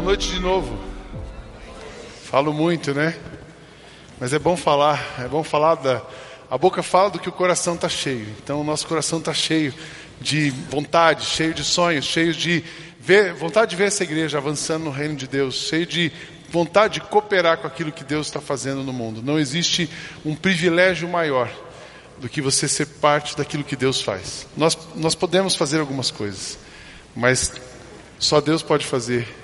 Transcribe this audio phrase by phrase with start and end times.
[0.00, 0.78] boa noite de novo.
[2.24, 3.14] Falo muito, né?
[4.18, 6.00] Mas é bom falar, é bom falar da.
[6.50, 8.26] A boca fala do que o coração está cheio.
[8.42, 9.74] Então o nosso coração está cheio
[10.18, 12.64] de vontade, cheio de sonhos, cheio de
[12.98, 16.10] ver, vontade de ver essa igreja avançando no reino de Deus, cheio de
[16.48, 19.22] vontade de cooperar com aquilo que Deus está fazendo no mundo.
[19.22, 19.88] Não existe
[20.24, 21.50] um privilégio maior
[22.18, 24.46] do que você ser parte daquilo que Deus faz.
[24.56, 26.58] Nós, nós podemos fazer algumas coisas,
[27.14, 27.52] mas
[28.18, 29.39] só Deus pode fazer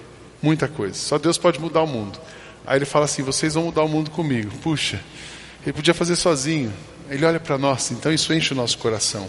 [0.47, 0.95] muita coisa.
[0.95, 2.21] Só Deus pode mudar o mundo.
[2.65, 4.51] Aí ele fala assim: vocês vão mudar o mundo comigo.
[4.63, 5.01] Puxa,
[5.65, 6.73] ele podia fazer sozinho.
[7.11, 9.29] Ele olha para nós, então isso enche o nosso coração.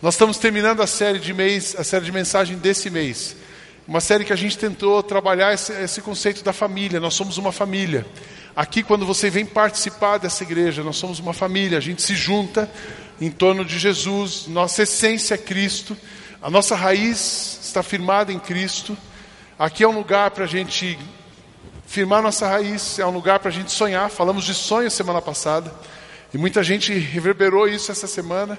[0.00, 3.36] Nós estamos terminando a série de mês, a série de mensagem desse mês.
[3.88, 7.00] Uma série que a gente tentou trabalhar esse, esse conceito da família.
[7.00, 8.06] Nós somos uma família.
[8.54, 11.78] Aqui, quando você vem participar dessa igreja, nós somos uma família.
[11.78, 12.70] A gente se junta
[13.20, 14.46] em torno de Jesus.
[14.46, 15.96] Nossa essência é Cristo.
[16.40, 18.96] A nossa raiz está firmada em Cristo.
[19.58, 20.96] Aqui é um lugar para a gente
[21.84, 24.08] firmar nossa raiz, é um lugar para a gente sonhar.
[24.08, 25.74] Falamos de sonho semana passada.
[26.32, 28.56] E muita gente reverberou isso essa semana,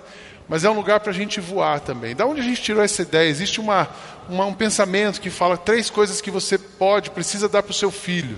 [0.49, 2.13] mas é um lugar para a gente voar também.
[2.13, 3.29] Da onde a gente tirou essa ideia?
[3.29, 3.87] Existe uma,
[4.27, 7.91] uma, um pensamento que fala três coisas que você pode, precisa dar para o seu
[7.91, 8.37] filho.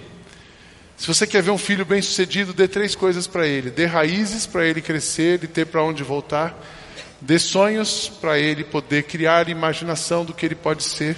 [0.95, 4.45] Se você quer ver um filho bem sucedido, dê três coisas para ele: dê raízes
[4.45, 6.55] para ele crescer e ter para onde voltar,
[7.19, 11.17] dê sonhos para ele poder criar imaginação do que ele pode ser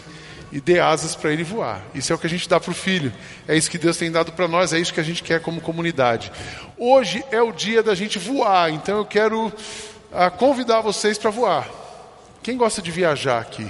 [0.53, 1.81] e dê asas para ele voar.
[1.95, 3.11] Isso é o que a gente dá para o filho.
[3.47, 5.59] É isso que Deus tem dado para nós, é isso que a gente quer como
[5.59, 6.31] comunidade.
[6.77, 11.67] Hoje é o dia da gente voar, então eu quero uh, convidar vocês para voar.
[12.43, 13.67] Quem gosta de viajar aqui?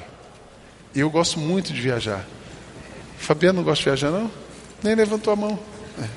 [0.93, 2.25] Eu gosto muito de viajar.
[3.17, 4.29] Fabiano não gosta de viajar, não?
[4.83, 5.57] Nem levantou a mão.
[5.97, 6.07] É.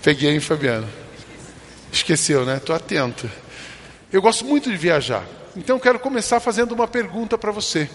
[0.00, 0.88] Peguei, hein, Fabiano?
[1.92, 2.58] Esqueceu, né?
[2.58, 3.28] Estou atento.
[4.12, 5.24] Eu gosto muito de viajar.
[5.56, 7.90] Então quero começar fazendo uma pergunta para você.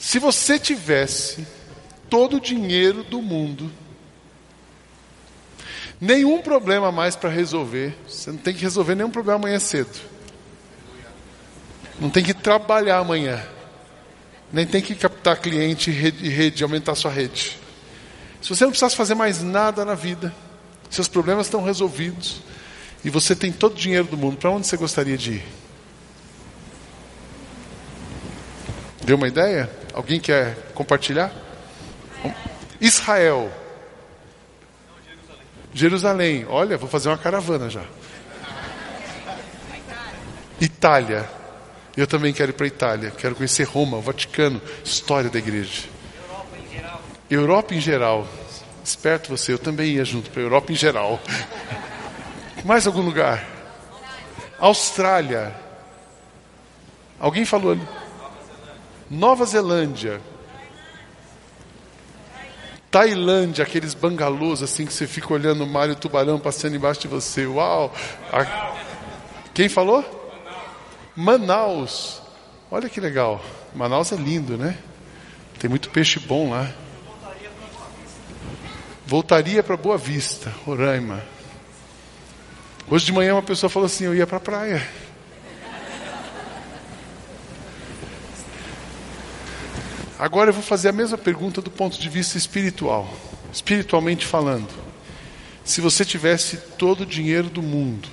[0.00, 1.46] Se você tivesse
[2.08, 3.70] todo o dinheiro do mundo,
[6.00, 10.00] nenhum problema mais para resolver, você não tem que resolver nenhum problema amanhã cedo.
[12.00, 13.46] Não tem que trabalhar amanhã.
[14.50, 17.58] Nem tem que captar cliente e rede, aumentar sua rede.
[18.40, 20.34] Se você não precisasse fazer mais nada na vida,
[20.88, 22.40] seus problemas estão resolvidos
[23.04, 25.44] e você tem todo o dinheiro do mundo, para onde você gostaria de ir?
[29.04, 29.79] Deu uma ideia?
[29.92, 31.32] Alguém quer compartilhar?
[32.80, 33.50] Israel.
[35.72, 36.46] Jerusalém.
[36.48, 37.84] Olha, vou fazer uma caravana já.
[40.60, 41.28] Itália.
[41.96, 43.10] Eu também quero ir para Itália.
[43.10, 45.88] Quero conhecer Roma, o Vaticano, história da igreja.
[46.16, 47.02] Europa em geral.
[47.30, 48.28] Europa em geral.
[48.84, 51.20] Esperto você, eu também ia junto para a Europa em geral.
[52.64, 53.46] Mais algum lugar?
[54.58, 55.54] Austrália.
[57.18, 57.99] Alguém falou ali?
[59.10, 60.20] Nova Zelândia.
[62.90, 67.00] Tailândia, aqueles bangalôs assim que você fica olhando o mar e o tubarão passando embaixo
[67.00, 67.46] de você.
[67.46, 67.92] Uau!
[68.32, 68.74] A...
[69.52, 70.04] Quem falou?
[71.16, 72.22] Manaus.
[72.70, 73.44] Olha que legal.
[73.74, 74.78] Manaus é lindo, né?
[75.58, 76.72] Tem muito peixe bom lá.
[79.06, 81.20] Voltaria para Boa Vista, Roraima.
[82.88, 84.88] Hoje de manhã uma pessoa falou assim: Eu ia para a praia.
[90.20, 93.10] Agora eu vou fazer a mesma pergunta do ponto de vista espiritual,
[93.50, 94.68] espiritualmente falando.
[95.64, 98.06] Se você tivesse todo o dinheiro do mundo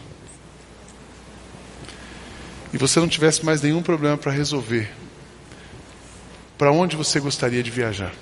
[2.72, 4.90] e você não tivesse mais nenhum problema para resolver,
[6.58, 8.14] para onde você gostaria de viajar?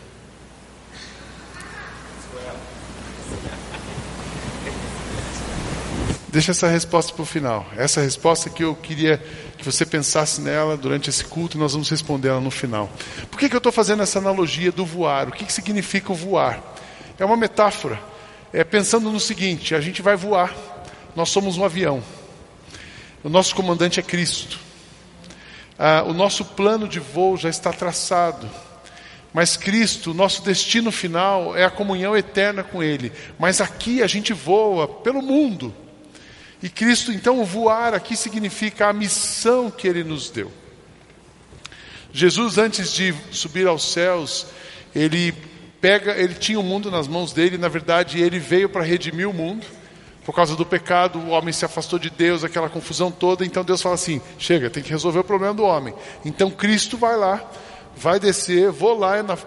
[6.30, 7.68] Deixa essa resposta para o final.
[7.78, 9.24] Essa resposta que eu queria
[9.58, 12.90] que você pensasse nela durante esse culto e nós vamos responder ela no final.
[13.30, 15.30] Por que, que eu estou fazendo essa analogia do voar?
[15.30, 16.62] O que, que significa o voar?
[17.18, 18.00] É uma metáfora.
[18.52, 20.56] É pensando no seguinte: a gente vai voar,
[21.16, 22.02] nós somos um avião,
[23.24, 24.60] o nosso comandante é Cristo,
[25.78, 28.50] ah, o nosso plano de voo já está traçado.
[29.34, 33.12] Mas Cristo, nosso destino final é a comunhão eterna com Ele.
[33.38, 35.76] Mas aqui a gente voa pelo mundo.
[36.62, 40.52] E Cristo, então, voar aqui significa a missão que ele nos deu.
[42.12, 44.48] Jesus, antes de subir aos céus,
[44.96, 45.34] ele
[45.82, 49.34] pega, ele tinha o mundo nas mãos dele, na verdade, ele veio para redimir o
[49.34, 49.66] mundo.
[50.24, 53.46] Por causa do pecado, o homem se afastou de Deus, aquela confusão toda.
[53.46, 55.94] Então Deus fala assim: chega, tem que resolver o problema do homem.
[56.24, 57.48] Então Cristo vai lá,
[57.96, 59.38] vai descer, vou lá na,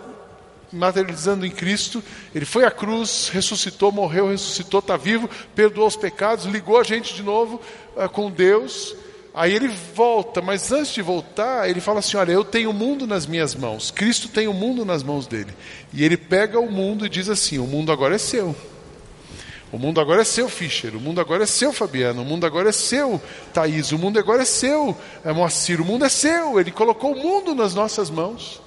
[0.73, 2.03] materializando em Cristo.
[2.35, 7.15] Ele foi à cruz, ressuscitou, morreu, ressuscitou, está vivo, perdoou os pecados, ligou a gente
[7.15, 7.61] de novo
[7.97, 8.94] uh, com Deus.
[9.35, 13.06] Aí ele volta, mas antes de voltar, ele fala assim: Olha, eu tenho o mundo
[13.06, 13.91] nas minhas mãos.
[13.91, 15.53] Cristo tem o mundo nas mãos dele.
[15.93, 18.55] E ele pega o mundo e diz assim: O mundo agora é seu.
[19.70, 20.97] O mundo agora é seu, Fischer.
[20.97, 22.23] O mundo agora é seu, Fabiano.
[22.23, 23.20] O mundo agora é seu,
[23.53, 23.93] Thaís.
[23.93, 25.81] O mundo agora é seu, é Moacir.
[25.81, 26.59] O mundo é seu.
[26.59, 28.62] Ele colocou o mundo nas nossas mãos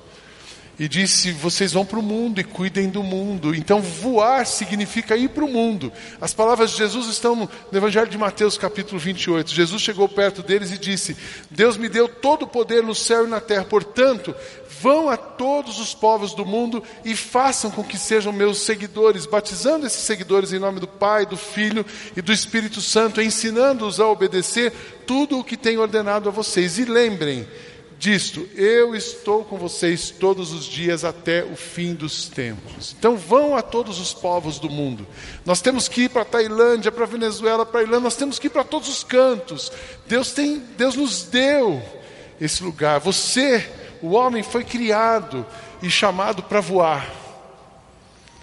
[0.81, 3.53] e disse: Vocês vão para o mundo e cuidem do mundo.
[3.53, 5.93] Então, voar significa ir para o mundo.
[6.19, 9.53] As palavras de Jesus estão no Evangelho de Mateus, capítulo 28.
[9.53, 11.15] Jesus chegou perto deles e disse:
[11.51, 14.33] Deus me deu todo o poder no céu e na terra, portanto,
[14.81, 19.85] vão a todos os povos do mundo e façam com que sejam meus seguidores, batizando
[19.85, 21.85] esses seguidores em nome do Pai, do Filho
[22.17, 24.73] e do Espírito Santo, ensinando-os a obedecer
[25.05, 26.79] tudo o que tenho ordenado a vocês.
[26.79, 27.47] E lembrem,
[28.01, 32.95] disto: Eu estou com vocês todos os dias até o fim dos tempos.
[32.97, 35.07] Então vão a todos os povos do mundo.
[35.45, 38.39] Nós temos que ir para a Tailândia, para a Venezuela, para a Irlanda, nós temos
[38.39, 39.71] que ir para todos os cantos.
[40.07, 41.81] Deus tem, Deus nos deu
[42.41, 42.99] esse lugar.
[42.99, 43.69] Você,
[44.01, 45.45] o homem, foi criado
[45.81, 47.07] e chamado para voar.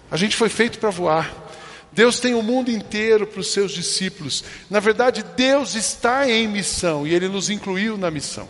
[0.08, 1.46] A gente foi feito para voar.
[1.90, 4.44] Deus tem o mundo inteiro para os seus discípulos.
[4.70, 8.46] Na verdade, Deus está em missão e Ele nos incluiu na missão.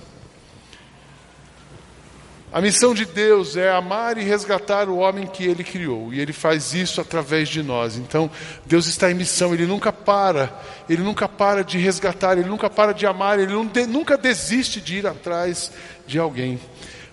[2.51, 6.33] A missão de Deus é amar e resgatar o homem que ele criou, e ele
[6.33, 7.97] faz isso através de nós.
[7.97, 8.31] Então,
[8.65, 10.59] Deus está em missão, ele nunca para,
[10.89, 15.07] ele nunca para de resgatar, ele nunca para de amar, ele nunca desiste de ir
[15.07, 15.71] atrás
[16.07, 16.59] de alguém.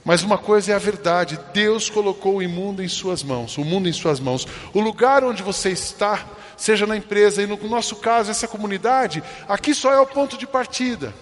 [0.05, 3.89] Mas uma coisa é a verdade: Deus colocou o mundo em suas mãos, o mundo
[3.89, 4.47] em suas mãos.
[4.73, 9.73] O lugar onde você está, seja na empresa e no nosso caso, essa comunidade, aqui
[9.73, 11.13] só é o ponto de partida.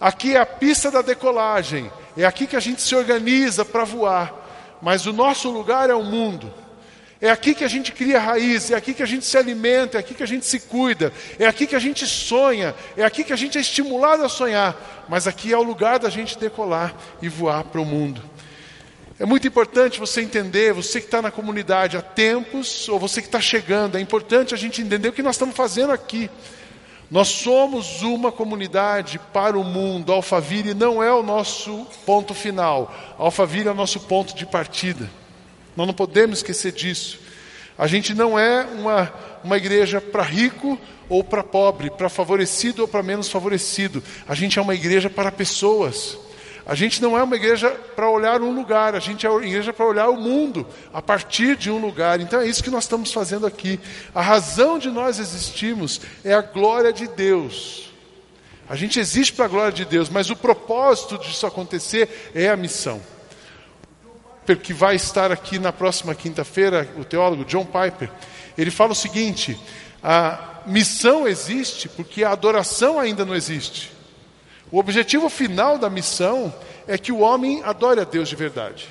[0.00, 1.90] Aqui é a pista da decolagem.
[2.16, 4.34] É aqui que a gente se organiza para voar.
[4.80, 6.52] Mas o nosso lugar é o mundo.
[7.20, 10.00] É aqui que a gente cria raiz, é aqui que a gente se alimenta, é
[10.00, 13.32] aqui que a gente se cuida, é aqui que a gente sonha, é aqui que
[13.32, 15.06] a gente é estimulado a sonhar.
[15.08, 18.22] Mas aqui é o lugar da gente decolar e voar para o mundo.
[19.18, 23.28] É muito importante você entender, você que está na comunidade há tempos, ou você que
[23.28, 26.28] está chegando, é importante a gente entender o que nós estamos fazendo aqui.
[27.10, 30.12] Nós somos uma comunidade para o mundo.
[30.12, 32.92] Alphaville não é o nosso ponto final.
[33.16, 35.08] Alphaville é o nosso ponto de partida.
[35.76, 37.20] Nós não podemos esquecer disso.
[37.78, 39.12] A gente não é uma,
[39.44, 44.02] uma igreja para rico ou para pobre, para favorecido ou para menos favorecido.
[44.26, 46.18] A gente é uma igreja para pessoas.
[46.66, 49.72] A gente não é uma igreja para olhar um lugar, a gente é uma igreja
[49.72, 52.20] para olhar o mundo a partir de um lugar.
[52.20, 53.78] Então é isso que nós estamos fazendo aqui.
[54.12, 57.92] A razão de nós existirmos é a glória de Deus.
[58.68, 62.56] A gente existe para a glória de Deus, mas o propósito disso acontecer é a
[62.56, 63.00] missão.
[64.64, 68.10] Que vai estar aqui na próxima quinta-feira, o teólogo John Piper,
[68.58, 69.56] ele fala o seguinte:
[70.02, 73.95] a missão existe porque a adoração ainda não existe.
[74.70, 76.52] O objetivo final da missão
[76.86, 78.88] é que o homem adore a Deus de verdade.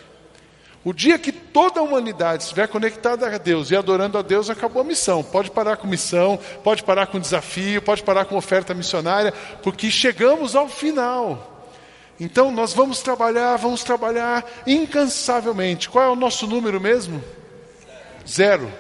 [0.84, 4.84] O dia que toda a humanidade estiver conectada a Deus e adorando a Deus, acabou
[4.84, 5.24] a missão.
[5.24, 9.34] Pode parar com missão, pode parar com desafio, pode parar com oferta missionária,
[9.64, 11.72] porque chegamos ao final.
[12.20, 15.90] Então nós vamos trabalhar, vamos trabalhar incansavelmente.
[15.90, 17.22] Qual é o nosso número mesmo?
[18.28, 18.72] Zero.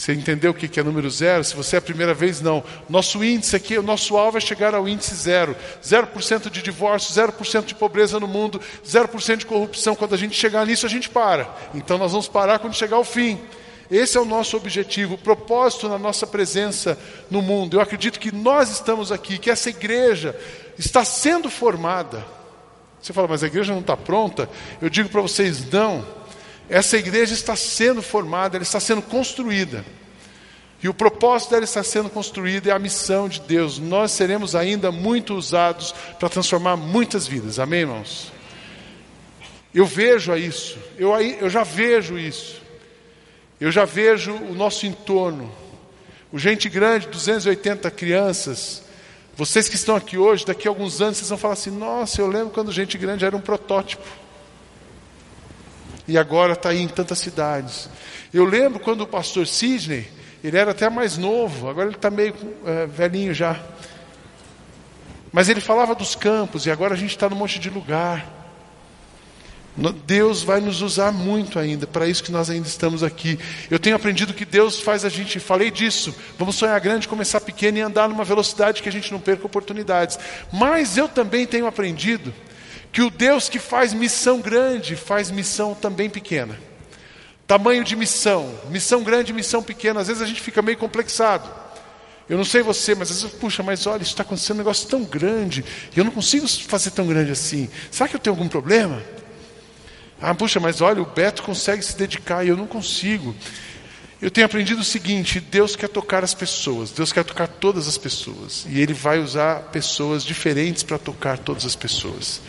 [0.00, 1.44] Você entendeu o que é número zero?
[1.44, 2.64] Se você é a primeira vez, não.
[2.88, 5.54] Nosso índice aqui, o nosso alvo é chegar ao índice zero.
[5.84, 9.94] 0% de divórcio, 0% de pobreza no mundo, 0% de corrupção.
[9.94, 11.54] Quando a gente chegar nisso, a gente para.
[11.74, 13.42] Então nós vamos parar quando chegar ao fim.
[13.90, 16.98] Esse é o nosso objetivo, o propósito na nossa presença
[17.30, 17.76] no mundo.
[17.76, 20.34] Eu acredito que nós estamos aqui, que essa igreja
[20.78, 22.24] está sendo formada.
[23.02, 24.48] Você fala, mas a igreja não está pronta?
[24.80, 26.19] Eu digo para vocês, não.
[26.70, 29.84] Essa igreja está sendo formada, ela está sendo construída.
[30.80, 33.80] E o propósito dela estar sendo construída é a missão de Deus.
[33.80, 37.58] Nós seremos ainda muito usados para transformar muitas vidas.
[37.58, 38.32] Amém, irmãos?
[39.74, 42.62] Eu vejo isso, eu, eu já vejo isso.
[43.60, 45.52] Eu já vejo o nosso entorno.
[46.32, 48.82] O Gente Grande, 280 crianças.
[49.36, 52.26] Vocês que estão aqui hoje, daqui a alguns anos, vocês vão falar assim: Nossa, eu
[52.26, 54.08] lembro quando Gente Grande era um protótipo
[56.10, 57.88] e agora está aí em tantas cidades.
[58.34, 60.08] Eu lembro quando o pastor Sidney,
[60.42, 62.34] ele era até mais novo, agora ele está meio
[62.66, 63.60] é, velhinho já.
[65.30, 68.26] Mas ele falava dos campos e agora a gente está num monte de lugar.
[70.04, 73.38] Deus vai nos usar muito ainda, para isso que nós ainda estamos aqui.
[73.70, 77.78] Eu tenho aprendido que Deus faz a gente, falei disso, vamos sonhar grande, começar pequeno
[77.78, 80.18] e andar numa velocidade que a gente não perca oportunidades.
[80.52, 82.34] Mas eu também tenho aprendido
[82.92, 86.58] que o Deus que faz missão grande faz missão também pequena.
[87.46, 91.48] Tamanho de missão, missão grande, missão pequena, às vezes a gente fica meio complexado.
[92.28, 95.02] Eu não sei você, mas às vezes, puxa, mas olha, está acontecendo um negócio tão
[95.02, 97.68] grande, e eu não consigo fazer tão grande assim.
[97.90, 99.02] Será que eu tenho algum problema?
[100.22, 103.34] Ah, puxa, mas olha, o Beto consegue se dedicar e eu não consigo.
[104.22, 107.98] Eu tenho aprendido o seguinte: Deus quer tocar as pessoas, Deus quer tocar todas as
[107.98, 112.40] pessoas, e Ele vai usar pessoas diferentes para tocar todas as pessoas.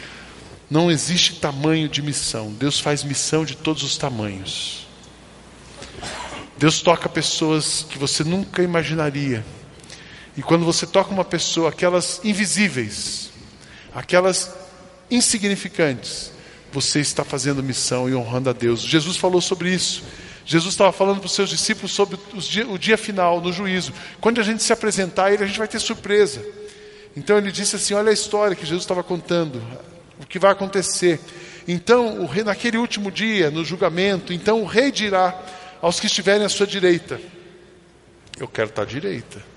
[0.72, 4.88] Não existe tamanho de missão, Deus faz missão de todos os tamanhos.
[6.58, 9.46] Deus toca pessoas que você nunca imaginaria.
[10.38, 13.32] E quando você toca uma pessoa, aquelas invisíveis,
[13.94, 14.50] aquelas
[15.10, 16.32] insignificantes,
[16.72, 18.80] você está fazendo missão e honrando a Deus.
[18.80, 20.02] Jesus falou sobre isso.
[20.46, 22.18] Jesus estava falando para os seus discípulos sobre
[22.50, 23.92] dia, o dia final, no juízo.
[24.22, 26.42] Quando a gente se apresentar a Ele, a gente vai ter surpresa.
[27.14, 29.62] Então ele disse assim: Olha a história que Jesus estava contando,
[30.22, 31.20] o que vai acontecer.
[31.68, 35.40] Então, o rei, naquele último dia, no julgamento, então o rei dirá
[35.82, 37.20] aos que estiverem à sua direita:
[38.40, 39.52] Eu quero estar à direita.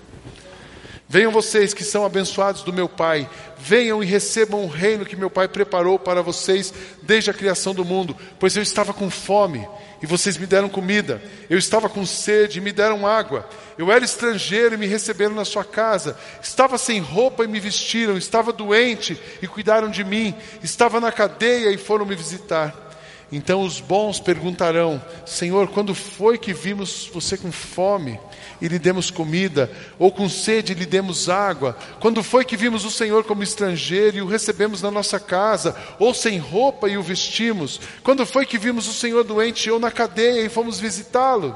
[1.07, 3.29] Venham vocês que são abençoados do meu Pai,
[3.59, 7.85] venham e recebam o reino que meu Pai preparou para vocês desde a criação do
[7.85, 9.67] mundo, pois eu estava com fome
[10.01, 13.47] e vocês me deram comida, eu estava com sede e me deram água,
[13.77, 18.17] eu era estrangeiro e me receberam na sua casa, estava sem roupa e me vestiram,
[18.17, 22.85] estava doente e cuidaram de mim, estava na cadeia e foram me visitar.
[23.31, 28.19] Então os bons perguntarão: Senhor, quando foi que vimos você com fome
[28.61, 31.77] e lhe demos comida, ou com sede lhe demos água?
[31.99, 36.13] Quando foi que vimos o Senhor como estrangeiro e o recebemos na nossa casa, ou
[36.13, 37.79] sem roupa e o vestimos?
[38.03, 41.55] Quando foi que vimos o Senhor doente ou na cadeia e fomos visitá-lo?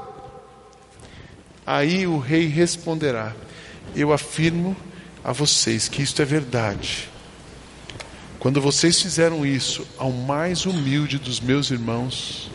[1.66, 3.34] Aí o rei responderá:
[3.94, 4.76] Eu afirmo
[5.22, 7.08] a vocês que isto é verdade.
[8.38, 12.50] Quando vocês fizeram isso ao mais humilde dos meus irmãos,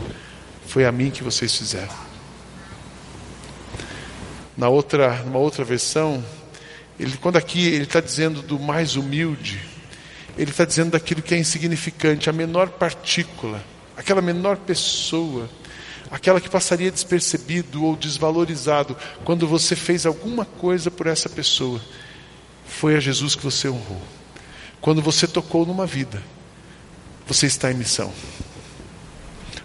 [0.66, 2.05] foi a mim que vocês fizeram.
[4.58, 6.24] Na outra, numa outra versão,
[7.00, 9.62] ele, quando aqui ele está dizendo do mais humilde,
[10.38, 13.64] ele está dizendo daquilo que é insignificante, a menor partícula,
[13.98, 15.50] aquela menor pessoa,
[16.10, 21.82] aquela que passaria despercebido ou desvalorizado quando você fez alguma coisa por essa pessoa.
[22.66, 24.02] Foi a Jesus que você honrou.
[24.80, 26.22] Quando você tocou numa vida,
[27.28, 28.14] você está em missão.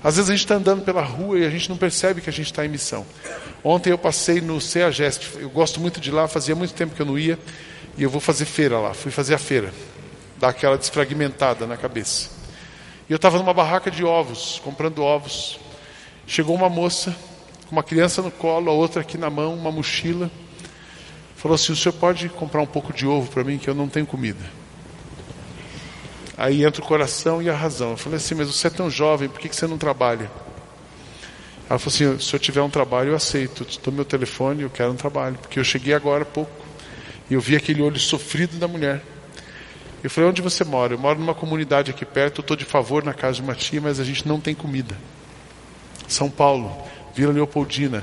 [0.02, 2.32] Às vezes a gente está andando pela rua e a gente não percebe que a
[2.32, 3.04] gente está em missão.
[3.62, 7.06] Ontem eu passei no CEAGEST, eu gosto muito de lá, fazia muito tempo que eu
[7.06, 7.38] não ia,
[7.98, 8.94] e eu vou fazer feira lá.
[8.94, 9.72] Fui fazer a feira,
[10.38, 12.30] dar aquela desfragmentada na cabeça.
[13.08, 15.60] E eu estava numa barraca de ovos, comprando ovos.
[16.26, 17.14] Chegou uma moça,
[17.66, 20.30] com uma criança no colo, a outra aqui na mão, uma mochila.
[21.36, 23.88] Falou assim: O senhor pode comprar um pouco de ovo para mim, que eu não
[23.88, 24.59] tenho comida.
[26.40, 27.90] Aí entra o coração e a razão.
[27.90, 30.30] Eu falei assim, mas você é tão jovem, por que você não trabalha?
[31.68, 33.62] Ela falou assim, se eu tiver um trabalho, eu aceito.
[33.68, 35.36] Estou meu telefone, eu quero um trabalho.
[35.36, 36.50] Porque eu cheguei agora há pouco.
[37.28, 39.04] E eu vi aquele olho sofrido da mulher.
[40.02, 40.94] Eu falei, onde você mora?
[40.94, 44.00] Eu moro numa comunidade aqui perto, estou de favor na casa de uma tia, mas
[44.00, 44.96] a gente não tem comida.
[46.08, 46.74] São Paulo,
[47.14, 48.02] Vila Leopoldina,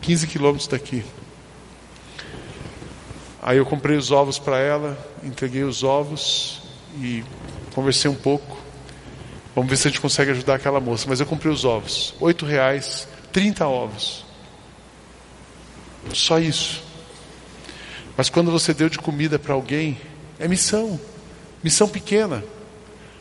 [0.00, 1.04] 15 quilômetros daqui.
[3.40, 6.60] Aí eu comprei os ovos para ela, entreguei os ovos
[6.98, 7.22] e
[7.74, 8.58] Conversei um pouco.
[9.54, 11.06] Vamos ver se a gente consegue ajudar aquela moça.
[11.08, 12.14] Mas eu comprei os ovos.
[12.20, 14.24] Oito reais, 30 ovos.
[16.12, 16.82] Só isso.
[18.16, 19.98] Mas quando você deu de comida para alguém,
[20.38, 21.00] é missão.
[21.62, 22.42] Missão pequena.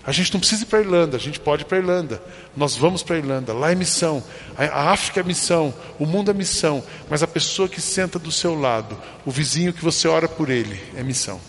[0.06, 2.24] A gente não precisa ir para a Irlanda, a gente pode ir para a Irlanda.
[2.56, 4.24] Nós vamos para a Irlanda, lá é missão.
[4.58, 6.84] A África é missão, o mundo é missão.
[7.10, 10.82] Mas a pessoa que senta do seu lado, o vizinho que você ora por ele,
[10.96, 11.40] é missão.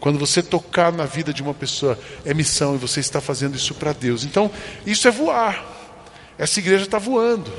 [0.00, 3.74] Quando você tocar na vida de uma pessoa, é missão e você está fazendo isso
[3.74, 4.24] para Deus.
[4.24, 4.50] Então,
[4.86, 5.62] isso é voar.
[6.38, 7.52] Essa igreja está voando.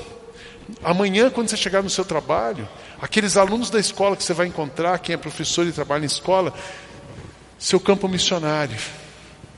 [0.84, 2.68] Amanhã, quando você chegar no seu trabalho,
[3.00, 6.52] aqueles alunos da escola que você vai encontrar, quem é professor e trabalha em escola,
[7.60, 8.78] seu campo missionário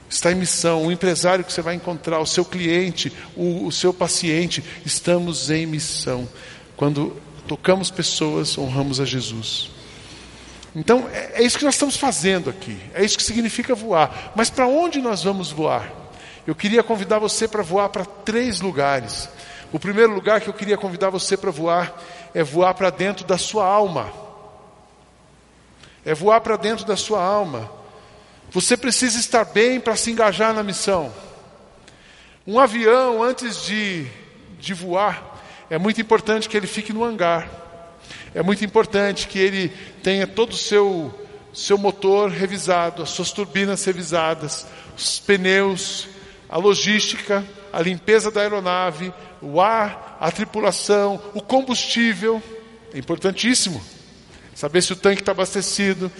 [0.09, 0.85] está em missão.
[0.85, 5.65] O empresário que você vai encontrar, o seu cliente, o, o seu paciente, estamos em
[5.65, 6.27] missão.
[6.75, 7.15] Quando
[7.47, 9.71] tocamos pessoas, honramos a Jesus.
[10.75, 12.79] Então, é, é isso que nós estamos fazendo aqui.
[12.93, 14.33] É isso que significa voar.
[14.35, 15.91] Mas para onde nós vamos voar?
[16.45, 19.29] Eu queria convidar você para voar para três lugares.
[19.71, 22.01] O primeiro lugar que eu queria convidar você para voar
[22.33, 24.11] é voar para dentro da sua alma.
[26.05, 27.71] É voar para dentro da sua alma.
[28.51, 31.13] Você precisa estar bem para se engajar na missão.
[32.45, 34.05] Um avião, antes de,
[34.59, 35.39] de voar,
[35.69, 37.62] é muito importante que ele fique no hangar.
[38.33, 39.69] É muito importante que ele
[40.01, 41.13] tenha todo o seu,
[41.53, 44.65] seu motor revisado, as suas turbinas revisadas,
[44.97, 46.07] os pneus,
[46.49, 52.41] a logística, a limpeza da aeronave, o ar, a tripulação, o combustível.
[52.93, 53.83] É importantíssimo.
[54.55, 56.11] saber se o tanque está abastecido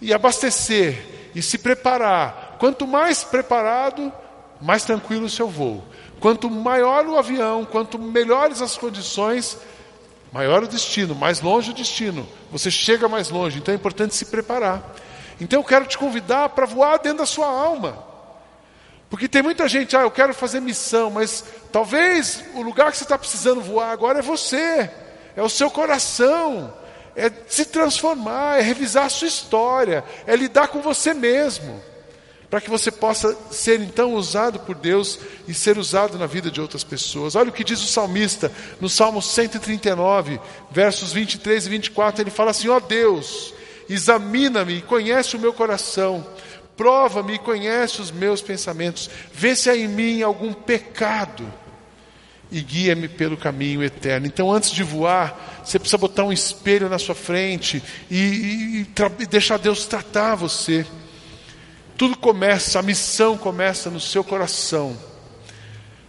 [0.00, 2.56] e abastecer e se preparar.
[2.58, 4.12] Quanto mais preparado,
[4.60, 5.84] mais tranquilo o seu voo.
[6.20, 9.56] Quanto maior o avião, quanto melhores as condições,
[10.32, 12.28] maior o destino, mais longe o destino.
[12.50, 14.94] Você chega mais longe, então é importante se preparar.
[15.40, 18.04] Então eu quero te convidar para voar dentro da sua alma.
[19.08, 23.04] Porque tem muita gente, ah, eu quero fazer missão, mas talvez o lugar que você
[23.04, 24.88] está precisando voar agora é você,
[25.34, 26.72] é o seu coração,
[27.16, 31.89] é se transformar, é revisar a sua história, é lidar com você mesmo
[32.50, 36.60] para que você possa ser então usado por Deus e ser usado na vida de
[36.60, 37.36] outras pessoas.
[37.36, 42.50] Olha o que diz o salmista no Salmo 139, versos 23 e 24, ele fala
[42.50, 43.54] assim: "Ó oh Deus,
[43.88, 46.26] examina-me e conhece o meu coração,
[46.76, 51.46] prova-me e conhece os meus pensamentos, vê se há em mim algum pecado
[52.50, 54.26] e guia-me pelo caminho eterno.
[54.26, 57.80] Então, antes de voar, você precisa botar um espelho na sua frente
[58.10, 58.86] e, e,
[59.20, 60.84] e deixar Deus tratar você.
[62.00, 64.96] Tudo começa, a missão começa no seu coração.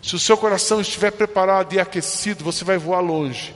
[0.02, 3.54] Se o seu coração estiver preparado e aquecido, você vai voar longe.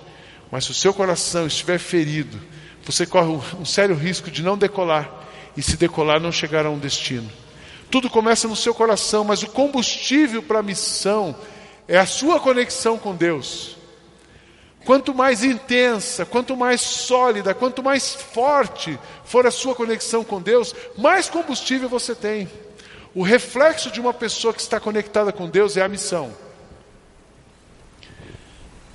[0.52, 2.38] Mas se o seu coração estiver ferido,
[2.84, 5.10] você corre um sério risco de não decolar.
[5.56, 7.32] E se decolar, não chegar a um destino.
[7.90, 11.34] Tudo começa no seu coração, mas o combustível para a missão
[11.88, 13.78] é a sua conexão com Deus.
[14.86, 20.76] Quanto mais intensa, quanto mais sólida, quanto mais forte for a sua conexão com Deus,
[20.96, 22.48] mais combustível você tem.
[23.14, 26.32] O reflexo de uma pessoa que está conectada com Deus é a missão.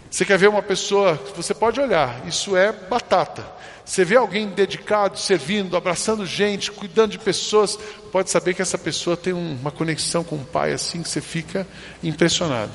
[0.08, 3.44] Você quer ver uma pessoa, você pode olhar, isso é batata.
[3.84, 7.76] Você vê alguém dedicado, servindo, abraçando gente, cuidando de pessoas,
[8.12, 11.66] pode saber que essa pessoa tem uma conexão com o Pai assim que você fica
[12.00, 12.72] impressionado.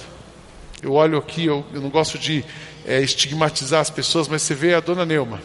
[0.82, 2.44] Eu olho aqui, eu, eu não gosto de
[2.86, 5.42] é, estigmatizar as pessoas, mas você vê a dona Neuma.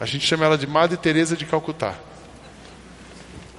[0.00, 1.94] A gente chama ela de Madre Teresa de Calcutá.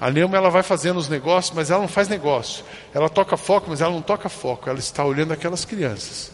[0.02, 2.66] A Neuma ela vai fazendo os negócios, mas ela não faz negócio.
[2.94, 4.70] Ela toca foco, mas ela não toca foco.
[4.70, 6.32] Ela está olhando aquelas crianças.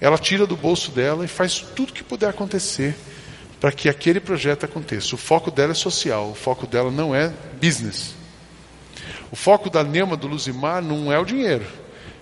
[0.00, 2.94] Ela tira do bolso dela e faz tudo que puder acontecer
[3.60, 5.14] para que aquele projeto aconteça.
[5.14, 8.14] O foco dela é social, o foco dela não é business.
[9.30, 11.64] O foco da Neuma do Luzimar não é o dinheiro,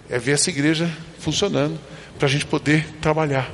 [0.08, 1.80] é ver essa igreja funcionando,
[2.20, 3.50] para a gente poder trabalhar.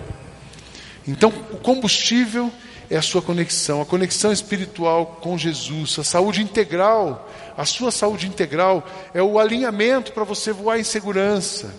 [1.06, 2.52] Então, o combustível
[2.90, 7.30] é a sua conexão, a conexão espiritual com Jesus, a saúde integral.
[7.56, 11.72] A sua saúde integral é o alinhamento para você voar em segurança.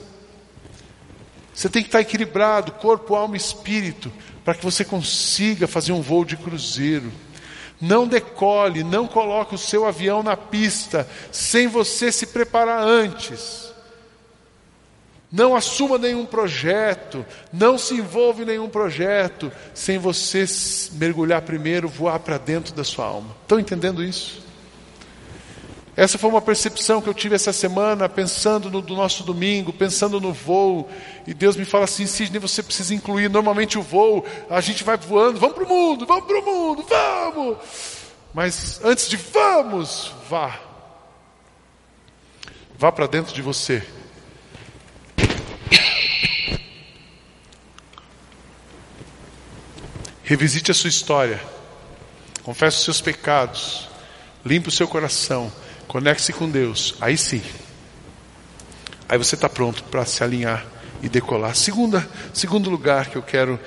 [1.53, 4.09] Você tem que estar equilibrado, corpo, alma e espírito,
[4.45, 7.11] para que você consiga fazer um voo de cruzeiro.
[7.81, 13.75] Não decole, não coloque o seu avião na pista sem você se preparar antes.
[15.31, 20.45] Não assuma nenhum projeto, não se envolva em nenhum projeto, sem você
[20.93, 23.35] mergulhar primeiro, voar para dentro da sua alma.
[23.41, 24.45] Estão entendendo isso?
[25.97, 30.21] Essa foi uma percepção que eu tive essa semana, pensando no do nosso domingo, pensando
[30.21, 30.87] no voo.
[31.25, 33.29] E Deus me fala assim: Sidney, você precisa incluir.
[33.29, 36.85] Normalmente o voo, a gente vai voando, vamos para o mundo, vamos para o mundo,
[36.87, 37.57] vamos.
[38.33, 40.57] Mas antes de vamos, vá.
[42.77, 43.83] Vá para dentro de você
[50.27, 51.39] Revisite a sua história.
[52.43, 53.87] Confesse os seus pecados.
[54.45, 55.49] Limpe o seu coração.
[55.87, 56.95] Conecte-se com Deus.
[56.99, 57.41] Aí sim.
[59.07, 60.65] Aí você está pronto para se alinhar
[61.01, 61.55] e decolar.
[61.55, 63.57] Segunda, segundo lugar que eu quero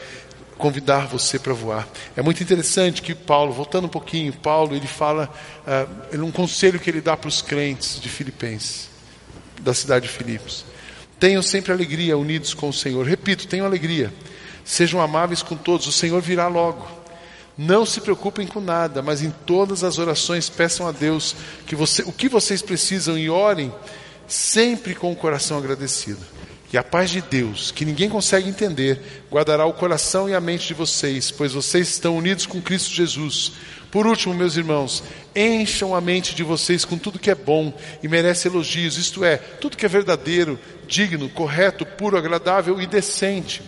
[0.59, 1.89] convidar você para voar.
[2.15, 5.33] É muito interessante que Paulo, voltando um pouquinho, Paulo ele fala,
[6.13, 8.91] uh, um conselho que ele dá para os crentes de Filipenses,
[9.63, 10.67] da cidade de Filipos.
[11.19, 13.07] Tenham sempre alegria unidos com o Senhor.
[13.07, 14.13] Repito, tenham alegria.
[14.71, 16.87] Sejam amáveis com todos, o Senhor virá logo.
[17.59, 21.35] Não se preocupem com nada, mas em todas as orações peçam a Deus
[21.67, 23.75] que você, o que vocês precisam e orem
[24.29, 26.21] sempre com o coração agradecido.
[26.73, 30.69] E a paz de Deus, que ninguém consegue entender, guardará o coração e a mente
[30.69, 33.51] de vocês, pois vocês estão unidos com Cristo Jesus.
[33.91, 35.03] Por último, meus irmãos,
[35.35, 39.37] encham a mente de vocês com tudo que é bom e merece elogios, isto é,
[39.37, 40.57] tudo que é verdadeiro,
[40.87, 43.65] digno, correto, puro, agradável e decente.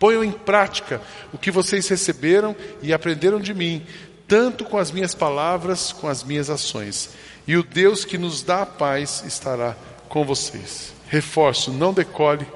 [0.00, 0.98] Ponham em prática
[1.30, 3.86] o que vocês receberam e aprenderam de mim,
[4.26, 7.10] tanto com as minhas palavras, com as minhas ações.
[7.46, 9.76] E o Deus que nos dá a paz estará
[10.08, 10.94] com vocês.
[11.06, 12.46] Reforço, não decole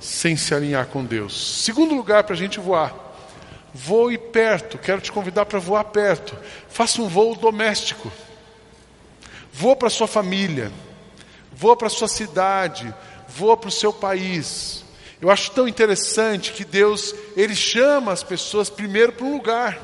[0.00, 1.62] sem se alinhar com Deus.
[1.62, 2.94] Segundo lugar para a gente voar.
[3.74, 6.34] Voe perto, quero te convidar para voar perto.
[6.70, 8.10] Faça um voo doméstico.
[9.52, 10.72] Voa para sua família.
[11.52, 12.94] Voa para sua cidade.
[13.28, 14.87] Voa para o seu país.
[15.20, 19.78] Eu acho tão interessante que Deus, Ele chama as pessoas primeiro para um lugar.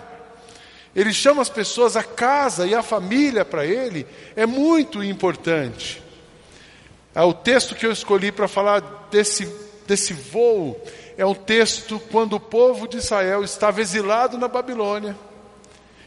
[0.94, 6.02] Ele chama as pessoas, a casa e a família para Ele é muito importante.
[7.14, 9.46] É o texto que eu escolhi para falar desse,
[9.86, 10.80] desse voo
[11.16, 15.16] é um texto quando o povo de Israel estava exilado na Babilônia.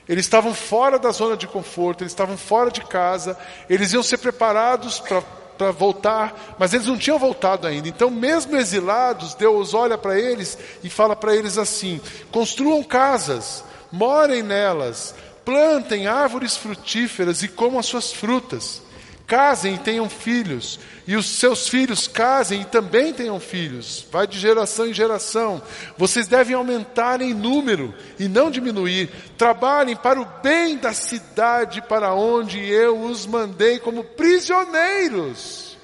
[0.08, 3.38] Eles estavam fora da zona de conforto, eles estavam fora de casa,
[3.70, 5.22] eles iam ser preparados para
[5.58, 7.90] para voltar, mas eles não tinham voltado ainda.
[7.90, 12.00] Então, mesmo exilados, Deus olha para eles e fala para eles assim:
[12.32, 18.82] construam casas, morem nelas, plantem árvores frutíferas e comam as suas frutas.
[19.28, 24.08] Casem e tenham filhos, e os seus filhos casem e também tenham filhos.
[24.10, 25.62] Vai de geração em geração.
[25.98, 29.10] Vocês devem aumentar em número e não diminuir.
[29.38, 35.78] Trabalhem para o bem da cidade para onde eu os mandei como prisioneiros.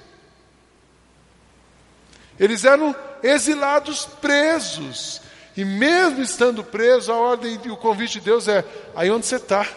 [2.39, 5.21] Eles eram exilados presos.
[5.58, 8.63] E mesmo estando presos, a ordem e o convite de Deus é:
[8.95, 9.67] aí onde você está,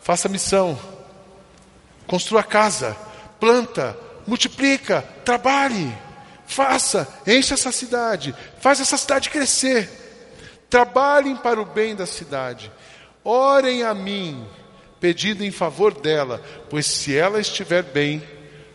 [0.00, 0.95] faça missão
[2.06, 2.96] Construa casa,
[3.40, 5.92] planta, multiplica, trabalhe,
[6.46, 9.88] faça, encha essa cidade, faz essa cidade crescer.
[10.70, 12.70] Trabalhem para o bem da cidade.
[13.24, 14.46] Orem a mim,
[15.00, 18.22] pedindo em favor dela, pois se ela estiver bem,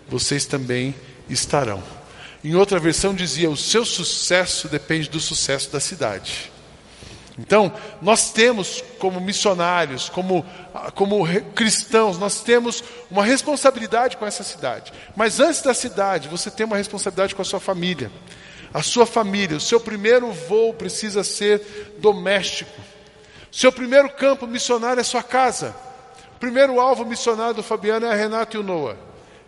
[0.08, 0.96] vocês também
[1.30, 1.82] estarão.
[2.44, 6.51] Em outra versão dizia: o seu sucesso depende do sucesso da cidade.
[7.40, 10.46] Então, nós temos, como missionários, como,
[10.96, 14.92] como cristãos, nós temos uma responsabilidade com essa cidade.
[15.16, 18.12] Mas antes da cidade, você tem uma responsabilidade com a sua família.
[18.74, 22.80] A sua família, o seu primeiro voo precisa ser doméstico.
[23.52, 25.76] O seu primeiro campo missionário é sua casa.
[26.36, 28.98] O primeiro alvo missionário do Fabiano é a Renata e o Noah.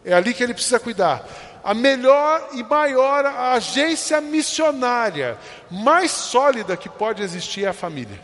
[0.05, 1.25] É ali que ele precisa cuidar
[1.63, 5.37] a melhor e maior agência missionária,
[5.71, 8.19] mais sólida que pode existir é a família.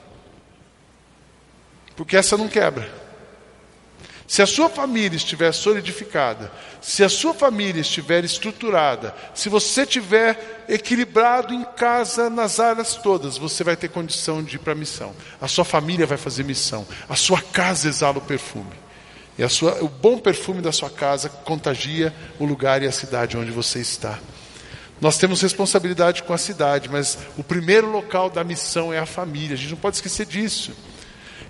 [1.96, 3.00] Porque essa não quebra.
[4.28, 10.66] Se a sua família estiver solidificada, se a sua família estiver estruturada, se você estiver
[10.70, 15.16] equilibrado em casa nas áreas todas, você vai ter condição de ir para a missão.
[15.42, 16.86] A sua família vai fazer missão.
[17.10, 18.89] A sua casa exala o perfume.
[19.40, 23.52] E sua, o bom perfume da sua casa contagia o lugar e a cidade onde
[23.52, 24.20] você está.
[25.00, 29.54] Nós temos responsabilidade com a cidade, mas o primeiro local da missão é a família.
[29.54, 30.74] A gente não pode esquecer disso.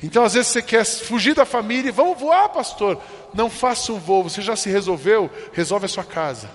[0.03, 3.01] Então, às vezes você quer fugir da família e vamos voar, pastor.
[3.33, 4.21] Não faça um voo.
[4.21, 5.27] Você já se resolveu?
[5.51, 6.47] Resolve a sua casa.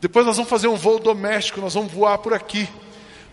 [0.00, 1.60] Depois nós vamos fazer um voo doméstico.
[1.60, 2.66] Nós vamos voar por aqui.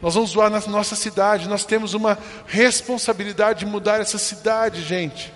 [0.02, 1.48] Nós vamos voar na nossa cidade.
[1.48, 5.32] Nós temos uma responsabilidade de mudar essa cidade, gente.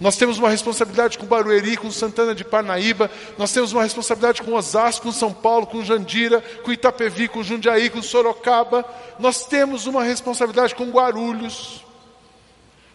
[0.00, 4.52] Nós temos uma responsabilidade com Barueri, com Santana de Parnaíba, nós temos uma responsabilidade com
[4.54, 8.84] Osasco, com São Paulo, com Jandira, com Itapevi, com Jundiaí, com Sorocaba.
[9.18, 11.84] Nós temos uma responsabilidade com Guarulhos.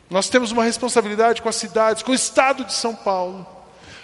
[0.10, 3.46] Nós temos uma responsabilidade com as cidades, com o estado de São Paulo.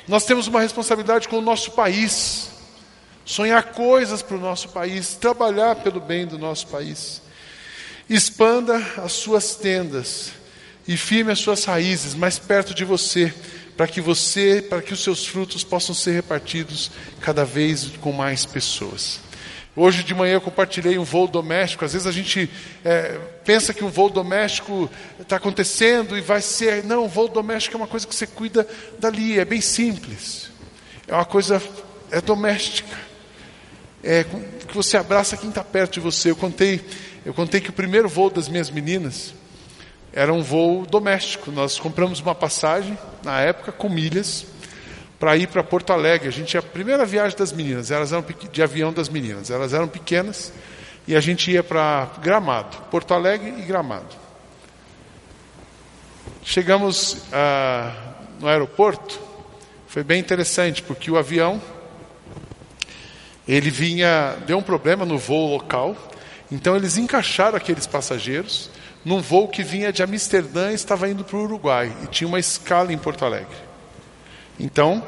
[0.06, 2.50] Nós temos uma responsabilidade com o nosso país.
[3.24, 7.22] Sonhar coisas para o nosso país, trabalhar pelo bem do nosso país.
[8.10, 10.39] Expanda as suas tendas
[10.90, 13.32] e firme as suas raízes mais perto de você,
[13.78, 16.90] para que você, para que os seus frutos possam ser repartidos
[17.22, 19.20] cada vez com mais pessoas.
[19.76, 21.86] Hoje de manhã eu compartilhei um voo doméstico.
[21.86, 22.50] Às vezes a gente
[22.84, 26.84] é, pensa que um voo doméstico está acontecendo e vai ser.
[26.84, 30.50] Não, o voo doméstico é uma coisa que você cuida dali, é bem simples.
[31.08, 31.62] É uma coisa
[32.10, 32.98] é doméstica.
[34.04, 34.26] É
[34.68, 36.32] que você abraça quem está perto de você.
[36.32, 36.84] Eu contei,
[37.24, 39.36] eu contei que o primeiro voo das minhas meninas
[40.14, 41.52] era um voo doméstico.
[41.52, 44.46] Nós compramos uma passagem, na época, com milhas,
[45.20, 46.28] para ir para Porto Alegre.
[46.28, 49.50] A gente a primeira viagem das meninas, elas eram de avião das meninas.
[49.50, 50.52] Elas eram pequenas
[51.08, 54.16] e a gente ia para Gramado, Porto Alegre e Gramado.
[56.44, 57.94] Chegamos ah,
[58.40, 59.20] no aeroporto,
[59.88, 61.62] foi bem interessante porque o avião
[63.48, 65.96] ele vinha, deu um problema no voo local,
[66.52, 68.70] então eles encaixaram aqueles passageiros
[69.04, 72.40] num voo que vinha de Amsterdã e estava indo para o Uruguai e tinha uma
[72.40, 73.58] escala em Porto Alegre.
[74.60, 75.06] Então,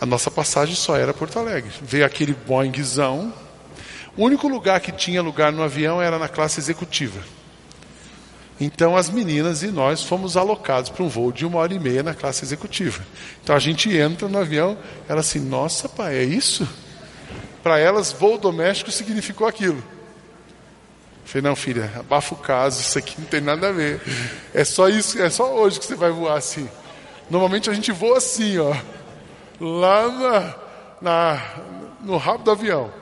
[0.00, 1.70] a nossa passagem só era Porto Alegre.
[1.82, 3.32] Veio aquele Boeingzão.
[4.16, 7.20] O único lugar que tinha lugar no avião era na classe executiva.
[8.60, 12.02] Então as meninas e nós fomos alocados para um voo de uma hora e meia
[12.02, 13.02] na classe executiva.
[13.42, 14.76] Então a gente entra no avião,
[15.08, 16.68] ela assim, nossa pai, é isso?
[17.62, 19.82] Para elas, voo doméstico significou aquilo.
[21.30, 24.00] Falei, não, filha, abafa o caso, isso aqui não tem nada a ver.
[24.52, 26.68] É só isso, é só hoje que você vai voar assim.
[27.30, 28.74] Normalmente a gente voa assim, ó.
[29.60, 30.54] Lá na,
[31.00, 31.56] na,
[32.00, 32.92] no rabo do avião.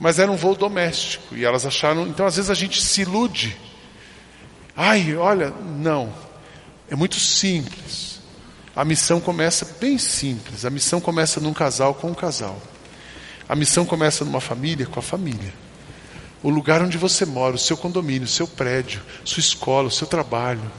[0.00, 2.08] Mas era um voo doméstico e elas acharam.
[2.08, 3.56] Então, às vezes, a gente se ilude.
[4.76, 6.12] Ai, olha, não.
[6.90, 8.20] É muito simples.
[8.74, 10.64] A missão começa bem simples.
[10.64, 12.60] A missão começa num casal com um casal.
[13.48, 15.52] A missão começa numa família com a família.
[16.42, 20.06] O lugar onde você mora, o seu condomínio, o seu prédio, sua escola, o seu
[20.06, 20.70] trabalho.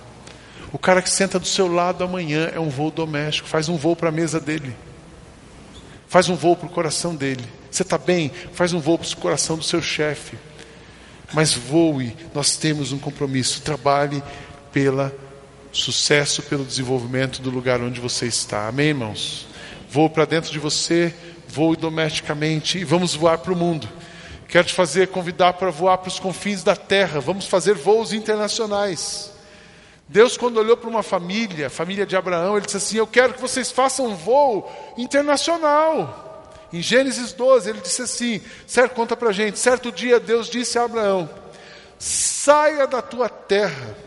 [0.71, 3.95] O cara que senta do seu lado amanhã é um voo doméstico, faz um voo
[3.95, 4.75] para a mesa dele.
[6.07, 7.43] Faz um voo para o coração dele.
[7.69, 8.31] Você está bem?
[8.53, 10.37] Faz um voo para o coração do seu chefe.
[11.33, 13.61] Mas voe, nós temos um compromisso.
[13.61, 14.23] Trabalhe
[14.71, 15.11] pelo
[15.71, 18.67] sucesso, pelo desenvolvimento do lugar onde você está.
[18.67, 19.47] Amém, irmãos?
[19.89, 21.13] Voe para dentro de você,
[21.57, 23.89] voe domesticamente e vamos voar para o mundo.
[24.47, 27.19] Quero te fazer convidar para voar para os confins da terra.
[27.19, 29.31] Vamos fazer voos internacionais.
[30.07, 33.41] Deus, quando olhou para uma família, família de Abraão, ele disse assim: Eu quero que
[33.41, 36.53] vocês façam um voo internacional.
[36.71, 39.57] Em Gênesis 12, ele disse assim: certo, conta para a gente.
[39.57, 41.27] Certo dia, Deus disse a Abraão:
[41.97, 43.97] saia da tua terra,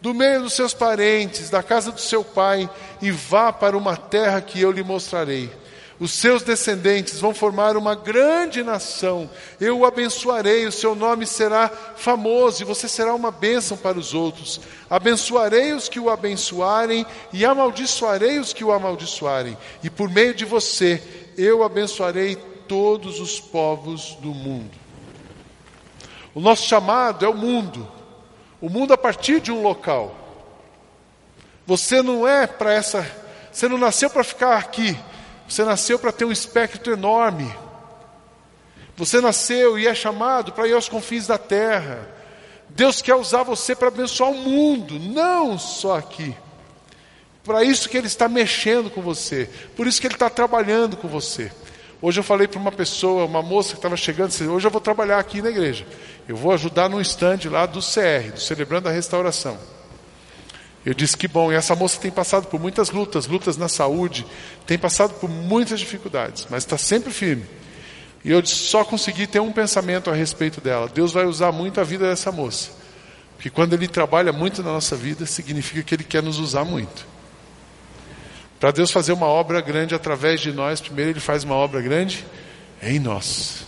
[0.00, 2.70] do meio dos seus parentes, da casa do seu pai,
[3.02, 5.50] e vá para uma terra que eu lhe mostrarei.
[5.98, 9.30] Os seus descendentes vão formar uma grande nação.
[9.58, 14.12] Eu o abençoarei, o seu nome será famoso e você será uma bênção para os
[14.12, 14.60] outros.
[14.90, 19.56] Abençoarei os que o abençoarem e amaldiçoarei os que o amaldiçoarem.
[19.82, 21.02] E por meio de você
[21.38, 22.36] eu abençoarei
[22.68, 24.76] todos os povos do mundo.
[26.34, 27.90] O nosso chamado é o mundo,
[28.60, 30.14] o mundo a partir de um local.
[31.66, 33.10] Você não é para essa,
[33.50, 34.94] você não nasceu para ficar aqui,
[35.48, 37.52] você nasceu para ter um espectro enorme.
[38.96, 42.08] Você nasceu e é chamado para ir aos confins da terra.
[42.68, 46.34] Deus quer usar você para abençoar o mundo, não só aqui.
[47.44, 49.48] Para isso que Ele está mexendo com você.
[49.76, 51.52] Por isso que Ele está trabalhando com você.
[52.02, 54.80] Hoje eu falei para uma pessoa, uma moça que estava chegando, disse, hoje eu vou
[54.80, 55.86] trabalhar aqui na igreja.
[56.28, 59.56] Eu vou ajudar no stand lá do CR, do Celebrando a Restauração.
[60.86, 64.24] Eu disse que bom, e essa moça tem passado por muitas lutas, lutas na saúde,
[64.64, 67.44] tem passado por muitas dificuldades, mas está sempre firme.
[68.24, 70.88] E eu só consegui ter um pensamento a respeito dela.
[70.88, 72.70] Deus vai usar muito a vida dessa moça.
[73.34, 77.04] Porque quando Ele trabalha muito na nossa vida, significa que Ele quer nos usar muito.
[78.60, 82.24] Para Deus fazer uma obra grande através de nós, primeiro Ele faz uma obra grande
[82.80, 83.66] em nós.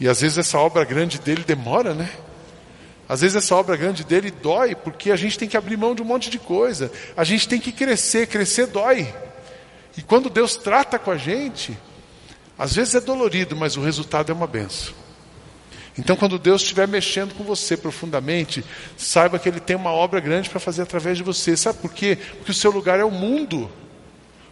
[0.00, 2.10] E às vezes essa obra grande dele demora, né?
[3.10, 6.00] Às vezes essa obra grande dele dói, porque a gente tem que abrir mão de
[6.00, 6.92] um monte de coisa.
[7.16, 9.12] A gente tem que crescer, crescer dói.
[9.98, 11.76] E quando Deus trata com a gente,
[12.56, 14.94] às vezes é dolorido, mas o resultado é uma benção.
[15.98, 18.64] Então, quando Deus estiver mexendo com você profundamente,
[18.96, 21.56] saiba que Ele tem uma obra grande para fazer através de você.
[21.56, 22.16] Sabe por quê?
[22.36, 23.68] Porque o seu lugar é o mundo.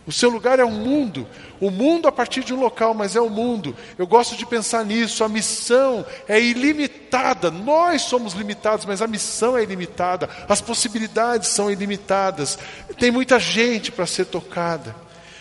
[0.09, 1.29] O seu lugar é o mundo.
[1.61, 3.77] O mundo a partir de um local, mas é o mundo.
[3.99, 5.23] Eu gosto de pensar nisso.
[5.23, 7.51] A missão é ilimitada.
[7.51, 10.27] Nós somos limitados, mas a missão é ilimitada.
[10.49, 12.59] As possibilidades são ilimitadas.
[12.99, 14.97] Tem muita gente para ser tocada.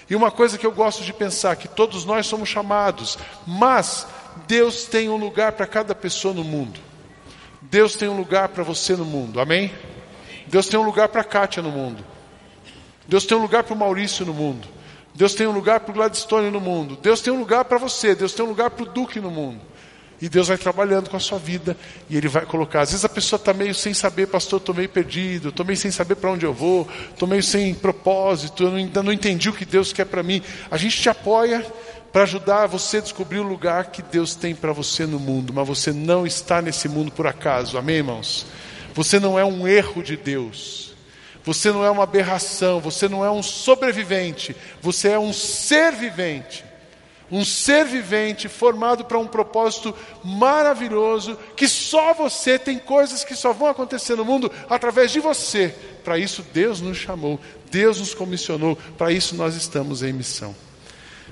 [0.10, 4.06] E uma coisa que eu gosto de pensar que todos nós somos chamados, mas
[4.48, 6.78] Deus tem um lugar para cada pessoa no mundo.
[7.62, 9.40] Deus tem um lugar para você no mundo.
[9.40, 9.72] Amém?
[10.46, 12.17] Deus tem um lugar para Kátia no mundo.
[13.08, 14.68] Deus tem um lugar para o Maurício no mundo.
[15.14, 16.98] Deus tem um lugar para o Gladstone no mundo.
[17.02, 18.14] Deus tem um lugar para você.
[18.14, 19.62] Deus tem um lugar para o Duque no mundo.
[20.22, 21.78] E Deus vai trabalhando com a sua vida
[22.10, 22.82] e Ele vai colocar.
[22.82, 25.92] Às vezes a pessoa está meio sem saber, pastor, estou meio perdido, estou meio sem
[25.92, 29.64] saber para onde eu vou, estou meio sem propósito, eu ainda não entendi o que
[29.64, 30.42] Deus quer para mim.
[30.72, 31.64] A gente te apoia
[32.12, 35.68] para ajudar você a descobrir o lugar que Deus tem para você no mundo, mas
[35.68, 38.48] você não está nesse mundo por acaso, amém, irmãos?
[38.96, 40.97] Você não é um erro de Deus.
[41.48, 46.66] Você não é uma aberração, você não é um sobrevivente, você é um ser vivente.
[47.32, 53.54] Um ser vivente formado para um propósito maravilhoso, que só você tem coisas que só
[53.54, 55.74] vão acontecer no mundo através de você.
[56.04, 57.40] Para isso Deus nos chamou,
[57.72, 60.54] Deus nos comissionou, para isso nós estamos em missão.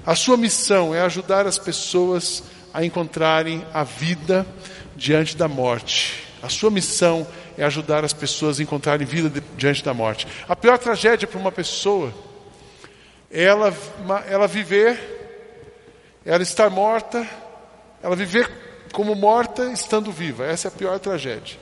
[0.06, 2.41] A sua missão é ajudar as pessoas
[2.73, 4.47] a encontrarem a vida
[4.95, 6.23] diante da morte.
[6.41, 10.28] A sua missão é é ajudar as pessoas a encontrarem vida diante da morte.
[10.48, 12.13] A pior tragédia para uma pessoa
[13.32, 13.74] é ela,
[14.30, 14.98] ela viver,
[16.26, 17.28] ela estar morta,
[18.02, 18.50] ela viver
[18.91, 20.46] como morta estando viva.
[20.46, 21.58] Essa é a pior tragédia.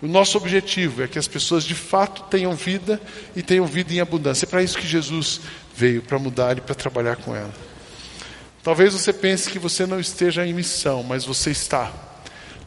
[0.00, 3.00] O nosso objetivo é que as pessoas de fato tenham vida
[3.36, 4.44] e tenham vida em abundância.
[4.44, 5.40] É para isso que Jesus
[5.74, 7.54] veio, para mudar e para trabalhar com ela.
[8.62, 11.92] Talvez você pense que você não esteja em missão, mas você está.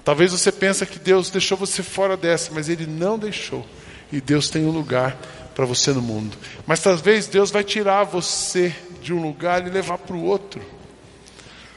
[0.05, 3.65] Talvez você pense que Deus deixou você fora dessa, mas Ele não deixou.
[4.11, 5.17] E Deus tem um lugar
[5.55, 6.37] para você no mundo.
[6.67, 10.61] Mas talvez Deus vai tirar você de um lugar e levar para o outro.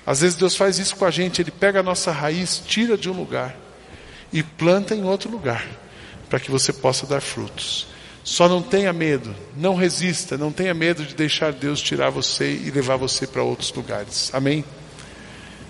[0.04, 3.08] Às vezes Deus faz isso com a gente, Ele pega a nossa raiz, tira de
[3.08, 3.56] um lugar
[4.30, 5.66] e planta em outro lugar,
[6.28, 7.86] para que você possa dar frutos.
[8.22, 12.70] Só não tenha medo, não resista, não tenha medo de deixar Deus tirar você e
[12.70, 14.30] levar você para outros lugares.
[14.34, 14.66] Amém?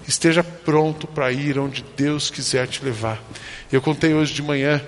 [0.09, 3.23] Esteja pronto para ir onde Deus quiser te levar.
[3.71, 4.81] Eu contei hoje de manhã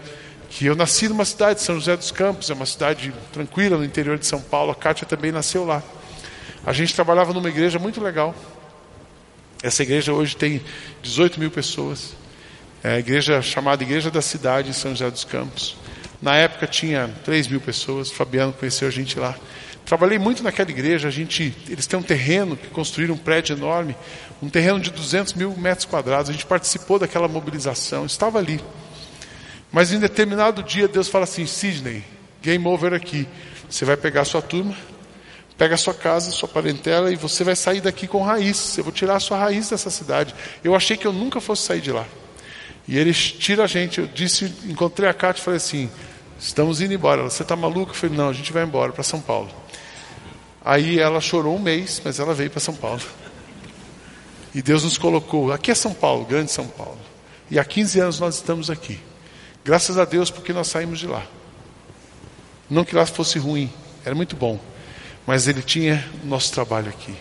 [0.49, 4.17] que eu nasci numa cidade, São José dos Campos, é uma cidade tranquila no interior
[4.17, 4.73] de São Paulo.
[4.73, 5.83] A Kátia também nasceu lá.
[6.65, 8.35] A gente trabalhava numa igreja muito legal.
[9.63, 10.63] Essa igreja hoje tem
[11.03, 12.17] 18 mil pessoas.
[12.83, 15.77] É a igreja chamada Igreja da Cidade, em São José dos Campos.
[16.23, 19.37] Na época tinha 3 mil pessoas, Fabiano conheceu a gente lá.
[19.91, 23.97] Trabalhei muito naquela igreja, a gente, eles têm um terreno que construíram um prédio enorme,
[24.41, 26.31] um terreno de 200 mil metros quadrados.
[26.31, 28.61] A gente participou daquela mobilização, estava ali.
[29.73, 32.05] Mas em determinado dia Deus fala assim: Sidney,
[32.41, 33.27] game over aqui.
[33.69, 34.77] Você vai pegar a sua turma,
[35.59, 38.79] pega a sua casa, sua parentela e você vai sair daqui com raiz.
[38.79, 40.33] Eu vou tirar a sua raiz dessa cidade.
[40.63, 42.07] Eu achei que eu nunca fosse sair de lá.
[42.87, 43.99] E eles tiram a gente.
[43.99, 45.91] Eu disse, encontrei a Cátia e falei assim:
[46.39, 47.23] estamos indo embora.
[47.23, 47.91] Ela, você está maluco?
[47.91, 49.60] Eu falei: não, a gente vai embora para São Paulo.
[50.65, 53.01] Aí ela chorou um mês, mas ela veio para São Paulo.
[54.55, 55.53] E Deus nos colocou.
[55.53, 56.99] Aqui é São Paulo, grande São Paulo.
[57.51, 59.01] E há 15 anos nós estamos aqui.
[59.65, 61.25] Graças a Deus porque nós saímos de lá.
[62.69, 63.71] Não que lá fosse ruim,
[64.05, 64.59] era muito bom.
[65.27, 67.15] Mas ele tinha nosso trabalho aqui.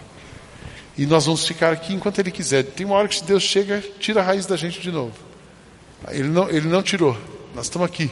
[0.98, 2.64] E nós vamos ficar aqui enquanto ele quiser.
[2.64, 5.14] Tem uma hora que Deus chega, tira a raiz da gente de novo.
[6.10, 7.18] Ele não, ele não tirou.
[7.56, 8.12] Nós estamos aqui.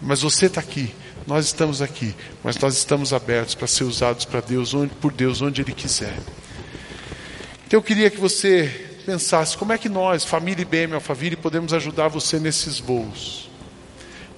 [0.00, 0.94] Mas você está aqui.
[1.26, 2.14] Nós estamos aqui.
[2.42, 6.16] Mas nós estamos abertos para ser usados para Deus, onde, por Deus, onde Ele quiser.
[7.66, 12.08] Então eu queria que você pensasse como é que nós, família IBM Alphaville, podemos ajudar
[12.08, 13.49] você nesses voos.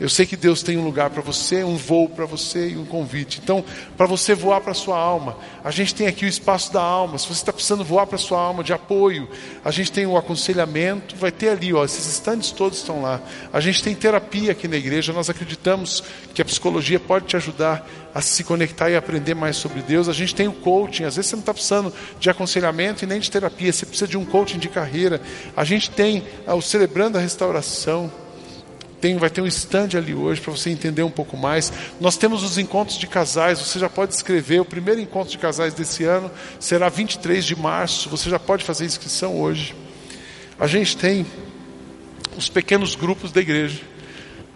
[0.03, 2.85] Eu sei que Deus tem um lugar para você, um voo para você e um
[2.85, 3.41] convite.
[3.41, 3.65] Então,
[3.97, 7.17] para você voar para a sua alma, a gente tem aqui o espaço da alma.
[7.19, 9.29] Se você está precisando voar para a sua alma de apoio,
[9.65, 13.21] a gente tem o aconselhamento, vai ter ali, ó, esses estandes todos estão lá.
[13.53, 16.03] A gente tem terapia aqui na igreja, nós acreditamos
[16.35, 20.09] que a psicologia pode te ajudar a se conectar e aprender mais sobre Deus.
[20.09, 23.21] A gente tem o coaching, às vezes você não está precisando de aconselhamento e nem
[23.21, 25.21] de terapia, você precisa de um coaching de carreira.
[25.57, 28.22] A gente tem o Celebrando a Restauração.
[29.03, 31.73] Tem, vai ter um stand ali hoje para você entender um pouco mais.
[32.01, 34.61] Nós temos os encontros de casais, você já pode escrever.
[34.61, 38.85] O primeiro encontro de casais desse ano será 23 de março, você já pode fazer
[38.85, 39.75] inscrição hoje.
[40.57, 41.27] A gente tem
[42.37, 43.92] os pequenos grupos da igreja.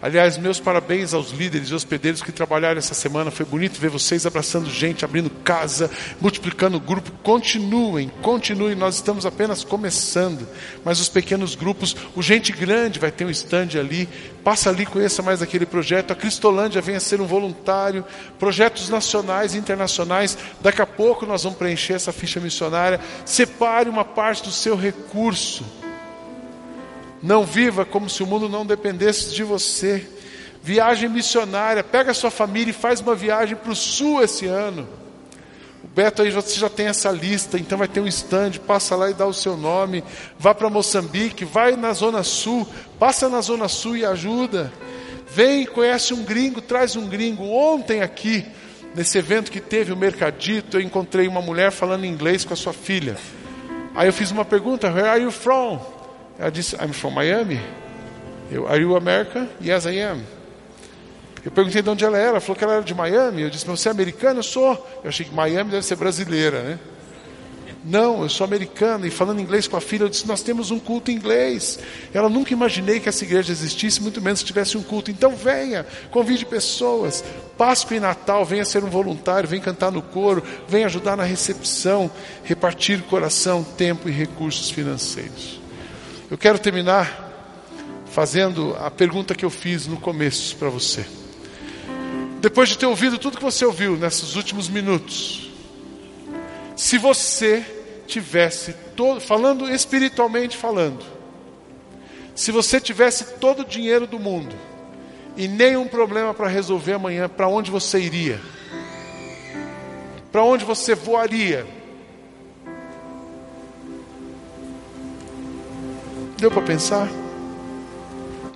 [0.01, 3.31] Aliás, meus parabéns aos líderes e hospedeiros que trabalharam essa semana.
[3.31, 7.11] Foi bonito ver vocês abraçando gente, abrindo casa, multiplicando o grupo.
[7.23, 8.75] Continuem, continuem.
[8.75, 10.47] Nós estamos apenas começando.
[10.85, 14.07] Mas os pequenos grupos, o Gente Grande vai ter um stand ali.
[14.45, 16.13] Passa ali, conheça mais aquele projeto.
[16.13, 18.05] A Cristolândia venha ser um voluntário.
[18.39, 20.37] Projetos nacionais e internacionais.
[20.61, 23.01] Daqui a pouco nós vamos preencher essa ficha missionária.
[23.25, 25.65] Separe uma parte do seu recurso
[27.23, 30.07] não viva como se o mundo não dependesse de você.
[30.63, 34.89] Viagem missionária, pega a sua família e faz uma viagem para o sul esse ano.
[35.85, 39.09] O Beto aí você já tem essa lista, então vai ter um stand, passa lá
[39.09, 40.03] e dá o seu nome.
[40.37, 42.67] Vá para Moçambique, vai na Zona Sul,
[42.99, 44.73] passa na Zona Sul e ajuda.
[45.29, 47.45] Vem, conhece um gringo, traz um gringo.
[47.45, 48.45] Ontem aqui,
[48.95, 52.73] nesse evento que teve o Mercadito, eu encontrei uma mulher falando inglês com a sua
[52.73, 53.17] filha.
[53.95, 55.81] Aí eu fiz uma pergunta: Where are you from?
[56.39, 57.61] Ela disse, I'm from Miami.
[58.51, 59.49] Eu, Are you American?
[59.63, 60.23] Yes, I am.
[61.45, 62.31] Eu perguntei de onde ela era.
[62.31, 63.43] Ela falou que ela era de Miami.
[63.43, 64.41] Eu disse, mas você é americana?
[64.41, 64.73] Eu sou.
[65.03, 66.79] Eu achei que Miami deve ser brasileira, né?
[67.85, 69.07] Não, eu sou americana.
[69.07, 71.79] E falando inglês com a filha, eu disse, nós temos um culto em inglês.
[72.13, 75.09] Ela nunca imaginei que essa igreja existisse, muito menos que tivesse um culto.
[75.09, 77.23] Então venha, convide pessoas.
[77.57, 82.11] Páscoa e Natal, venha ser um voluntário, venha cantar no coro, venha ajudar na recepção,
[82.43, 85.66] repartir coração, tempo e recursos financeiros.
[86.29, 87.25] Eu quero terminar
[88.07, 91.07] fazendo a pergunta que eu fiz no começo para você.
[92.41, 95.53] Depois de ter ouvido tudo que você ouviu nesses últimos minutos,
[96.75, 97.65] se você
[98.09, 101.05] tivesse todo, falando espiritualmente falando,
[102.35, 104.55] se você tivesse todo o dinheiro do mundo
[105.37, 108.41] e nenhum problema para resolver amanhã, para onde você iria?
[110.33, 111.76] Para onde você voaria?
[116.37, 117.09] Deu para pensar?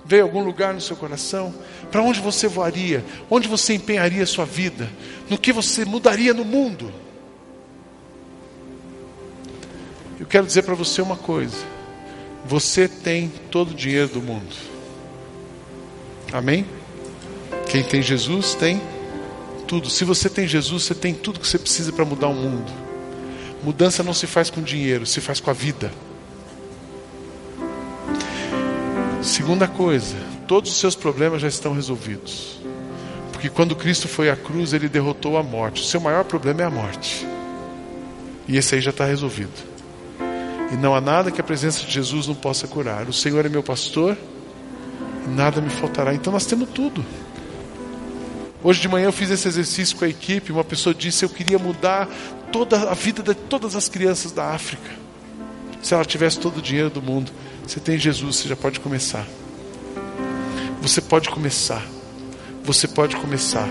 [0.05, 1.53] Veio algum lugar no seu coração?
[1.89, 3.03] Para onde você voaria?
[3.29, 4.89] Onde você empenharia a sua vida?
[5.29, 6.91] No que você mudaria no mundo?
[10.19, 11.57] Eu quero dizer para você uma coisa:
[12.45, 14.55] você tem todo o dinheiro do mundo.
[16.31, 16.65] Amém?
[17.69, 18.81] Quem tem Jesus tem
[19.67, 19.89] tudo.
[19.89, 22.69] Se você tem Jesus, você tem tudo que você precisa para mudar o mundo.
[23.63, 25.91] Mudança não se faz com dinheiro, se faz com a vida.
[29.21, 30.15] Segunda coisa,
[30.47, 32.59] todos os seus problemas já estão resolvidos.
[33.31, 35.83] Porque quando Cristo foi à cruz, ele derrotou a morte.
[35.83, 37.25] O seu maior problema é a morte.
[38.47, 39.53] E esse aí já está resolvido.
[40.71, 43.07] E não há nada que a presença de Jesus não possa curar.
[43.07, 44.17] O Senhor é meu pastor,
[45.27, 46.15] e nada me faltará.
[46.15, 47.05] Então nós temos tudo.
[48.63, 50.51] Hoje de manhã eu fiz esse exercício com a equipe.
[50.51, 52.09] Uma pessoa disse: Eu queria mudar
[52.51, 54.89] toda a vida de todas as crianças da África.
[55.81, 57.31] Se ela tivesse todo o dinheiro do mundo,
[57.65, 59.25] você tem Jesus, você já pode começar.
[60.81, 61.85] Você pode começar.
[62.63, 63.69] Você pode começar.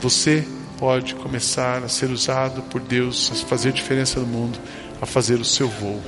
[0.00, 0.44] Você
[0.78, 4.58] pode começar a ser usado por Deus, a fazer diferença no mundo,
[5.00, 6.00] a fazer o seu voo.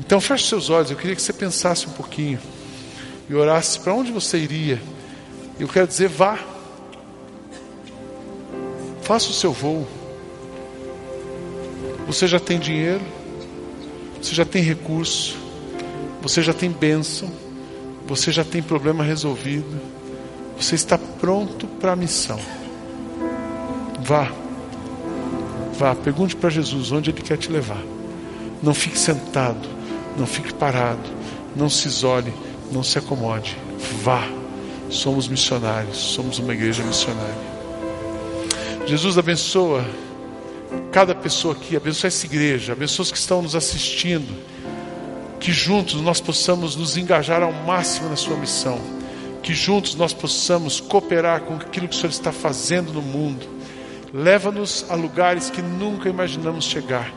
[0.00, 2.38] Então feche seus olhos, eu queria que você pensasse um pouquinho
[3.28, 4.80] e orasse para onde você iria.
[5.58, 6.38] Eu quero dizer, vá.
[9.02, 9.86] Faça o seu voo.
[12.06, 13.02] Você já tem dinheiro,
[14.20, 15.36] você já tem recurso,
[16.26, 17.30] você já tem bênção,
[18.04, 19.80] você já tem problema resolvido,
[20.58, 22.40] você está pronto para a missão.
[24.00, 24.32] Vá,
[25.78, 27.80] vá, pergunte para Jesus onde Ele quer te levar.
[28.60, 29.68] Não fique sentado,
[30.18, 31.08] não fique parado,
[31.54, 32.34] não se isole,
[32.72, 33.56] não se acomode.
[34.02, 34.26] Vá,
[34.90, 37.56] somos missionários, somos uma igreja missionária.
[38.84, 39.84] Jesus abençoa
[40.90, 44.34] cada pessoa aqui, abençoa essa igreja, abençoa os que estão nos assistindo,
[45.46, 48.80] que juntos nós possamos nos engajar ao máximo na Sua missão,
[49.44, 53.46] que juntos nós possamos cooperar com aquilo que o Senhor está fazendo no mundo.
[54.12, 57.12] Leva-nos a lugares que nunca imaginamos chegar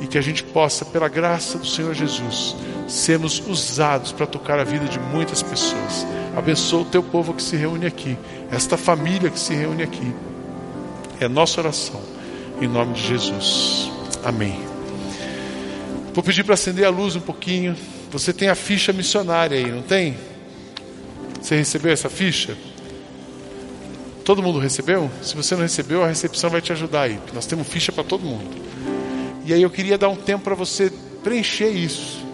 [0.00, 2.54] e que a gente possa, pela graça do Senhor Jesus,
[2.86, 6.06] sermos usados para tocar a vida de muitas pessoas.
[6.36, 8.16] Abençoa o teu povo que se reúne aqui,
[8.48, 10.14] esta família que se reúne aqui.
[11.18, 12.00] É nossa oração,
[12.60, 13.90] em nome de Jesus.
[14.24, 14.71] Amém.
[16.14, 17.74] Vou pedir para acender a luz um pouquinho.
[18.10, 20.16] Você tem a ficha missionária aí, não tem?
[21.40, 22.56] Você recebeu essa ficha?
[24.24, 25.10] Todo mundo recebeu?
[25.22, 27.18] Se você não recebeu, a recepção vai te ajudar aí.
[27.32, 28.50] Nós temos ficha para todo mundo.
[29.44, 30.92] E aí eu queria dar um tempo para você
[31.24, 32.24] preencher isso.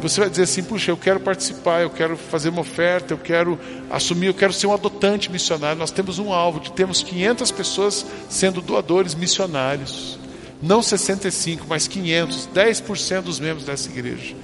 [0.00, 3.58] Você vai dizer assim: puxa, eu quero participar, eu quero fazer uma oferta, eu quero
[3.90, 5.78] assumir, eu quero ser um adotante missionário.
[5.78, 10.18] Nós temos um alvo de termos 500 pessoas sendo doadores missionários.
[10.62, 14.34] Não 65, mas 500, 10% dos membros dessa igreja.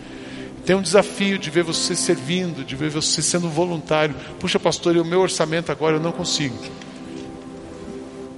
[0.67, 4.15] Tem um desafio de ver você servindo, de ver você sendo voluntário.
[4.39, 6.59] Puxa, pastor, e o meu orçamento agora eu não consigo.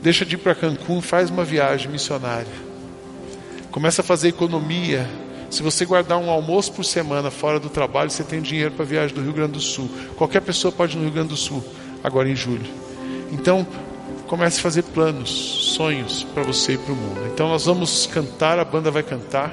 [0.02, 2.70] Deixa de ir para Cancún, faz uma viagem missionária.
[3.70, 5.08] Começa a fazer economia
[5.50, 9.12] se você guardar um almoço por semana fora do trabalho, você tem dinheiro para viagem
[9.12, 9.90] do Rio Grande do Sul.
[10.16, 11.62] Qualquer pessoa pode ir no Rio Grande do Sul,
[12.04, 12.64] agora em julho.
[13.32, 13.66] Então,
[14.30, 17.20] comece a fazer planos, sonhos para você e para o mundo.
[17.34, 19.52] Então, nós vamos cantar, a banda vai cantar.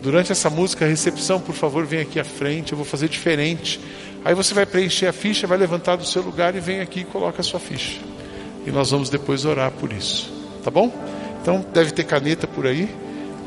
[0.00, 2.70] Durante essa música, a recepção, por favor, vem aqui à frente.
[2.70, 3.80] Eu vou fazer diferente.
[4.24, 7.04] Aí você vai preencher a ficha, vai levantar do seu lugar e vem aqui e
[7.04, 7.98] coloca a sua ficha.
[8.64, 10.32] E nós vamos depois orar por isso.
[10.62, 10.88] Tá bom?
[11.42, 12.88] Então, deve ter caneta por aí.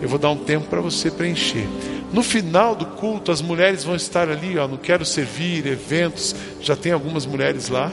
[0.02, 1.66] Eu vou dar um tempo para você preencher.
[2.12, 6.76] No final do culto, as mulheres vão estar ali, ó, no Quero Servir, eventos, já
[6.76, 7.90] tem algumas mulheres lá.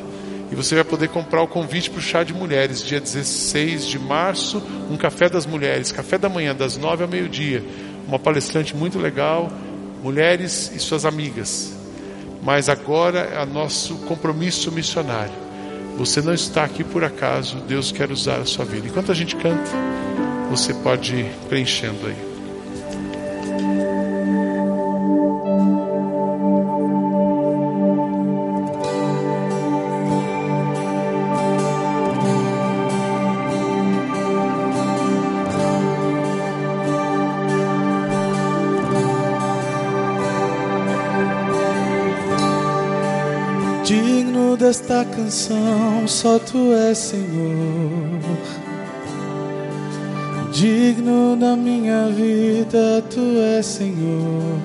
[0.51, 3.99] E você vai poder comprar o convite para o chá de mulheres, dia 16 de
[3.99, 7.65] março, um café das mulheres, café da manhã, das nove ao meio-dia.
[8.07, 9.51] Uma palestrante muito legal,
[10.03, 11.75] mulheres e suas amigas.
[12.43, 15.47] Mas agora é nosso compromisso missionário.
[15.97, 18.87] Você não está aqui por acaso, Deus quer usar a sua vida.
[18.87, 19.71] Enquanto a gente canta.
[20.51, 24.06] Você pode ir preenchendo aí.
[44.67, 48.21] Desta canção, só tu és Senhor.
[50.53, 54.59] Digno da minha vida, tu és Senhor.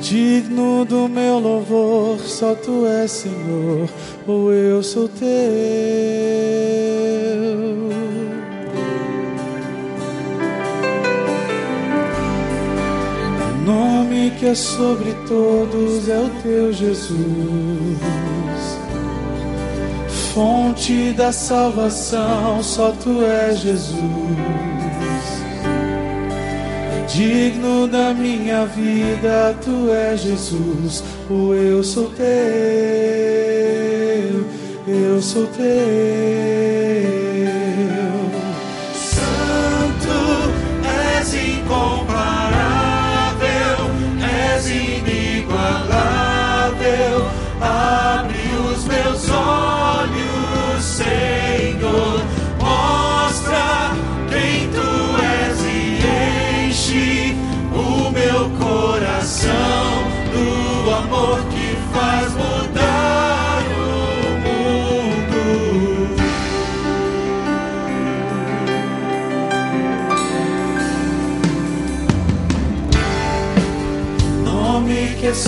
[0.00, 3.88] Digno do meu louvor, só tu és Senhor,
[4.24, 5.26] ou eu sou teu.
[14.42, 18.02] Que é sobre todos é o teu Jesus
[20.34, 24.00] fonte da salvação, só tu és Jesus.
[27.12, 31.04] Digno da minha vida, tu és Jesus.
[31.28, 32.24] O eu sou teu,
[34.88, 35.62] eu sou teu.
[38.94, 40.50] Santo,
[40.82, 41.22] que é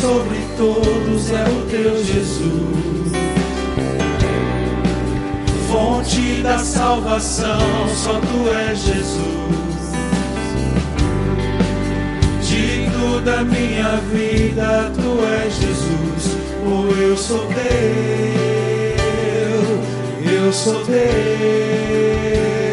[0.00, 3.12] sobre todos é o teu Jesus.
[5.70, 7.60] Fonte da salvação,
[7.94, 9.24] só tu és Jesus.
[12.42, 16.36] Digno da minha vida, tu és Jesus.
[16.66, 17.64] Oh, eu sou teu,
[20.32, 22.63] eu sou teu.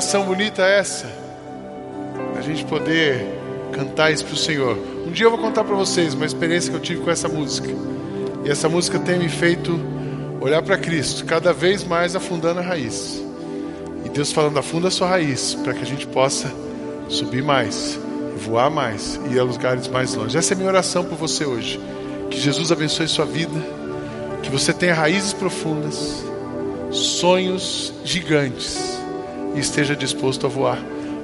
[0.00, 1.06] Oração bonita essa.
[2.34, 3.22] A gente poder
[3.70, 4.78] cantar isso para o Senhor.
[5.06, 7.68] Um dia eu vou contar para vocês uma experiência que eu tive com essa música.
[8.42, 9.78] E essa música tem me feito
[10.40, 13.22] olhar para Cristo, cada vez mais afundando a raiz.
[14.02, 16.50] E Deus falando, afunda a sua raiz, para que a gente possa
[17.06, 18.00] subir mais,
[18.38, 20.34] voar mais e ir a lugares mais longe.
[20.34, 21.78] Essa é a minha oração por você hoje.
[22.30, 23.60] Que Jesus abençoe sua vida,
[24.42, 26.24] que você tenha raízes profundas,
[26.90, 28.98] sonhos gigantes
[29.54, 30.78] e esteja disposto a voar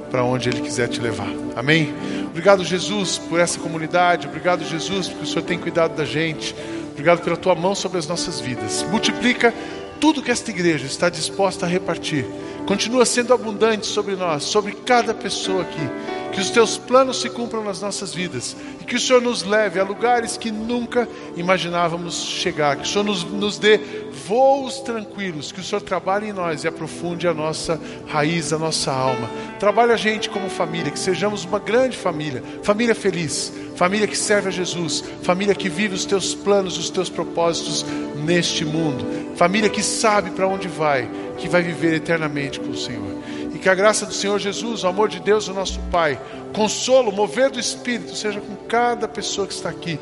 [0.09, 1.29] para onde Ele quiser te levar.
[1.55, 1.93] Amém?
[2.27, 4.27] Obrigado, Jesus, por essa comunidade.
[4.27, 6.55] Obrigado, Jesus, porque o Senhor tem cuidado da gente.
[6.91, 8.85] Obrigado pela tua mão sobre as nossas vidas.
[8.89, 9.53] Multiplica
[9.99, 12.25] tudo que esta igreja está disposta a repartir.
[12.65, 16.16] Continua sendo abundante sobre nós, sobre cada pessoa aqui.
[16.31, 19.79] Que os teus planos se cumpram nas nossas vidas e que o Senhor nos leve
[19.79, 22.75] a lugares que nunca imaginávamos chegar.
[22.77, 23.79] Que o Senhor nos, nos dê
[24.27, 28.91] voos tranquilos, que o Senhor trabalhe em nós e aprofunde a nossa raiz, a nossa
[28.91, 29.29] alma.
[29.59, 34.49] Trabalhe a gente como família, que sejamos uma grande família, família feliz, família que serve
[34.49, 39.05] a Jesus, família que vive os teus planos, os teus propósitos neste mundo,
[39.35, 43.17] família que sabe para onde vai, que vai viver eternamente com o Senhor.
[43.57, 46.21] E que a graça do Senhor Jesus, o amor de Deus, o nosso Pai,
[46.53, 49.99] consolo, mover do Espírito, seja com cada pessoa que está aqui,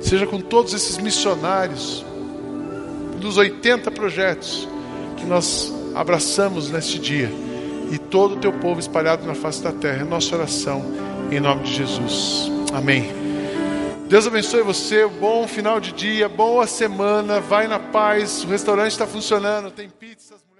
[0.00, 2.06] seja com todos esses missionários,
[3.18, 4.68] dos 80 projetos
[5.16, 7.28] que nós abraçamos neste dia,
[7.90, 10.02] e todo o teu povo espalhado na face da terra.
[10.02, 10.84] É nossa oração,
[11.28, 12.52] em nome de Jesus.
[12.72, 13.10] Amém.
[14.06, 19.08] Deus abençoe você, bom final de dia, boa semana, vai na paz, o restaurante está
[19.08, 20.51] funcionando, tem pizzas.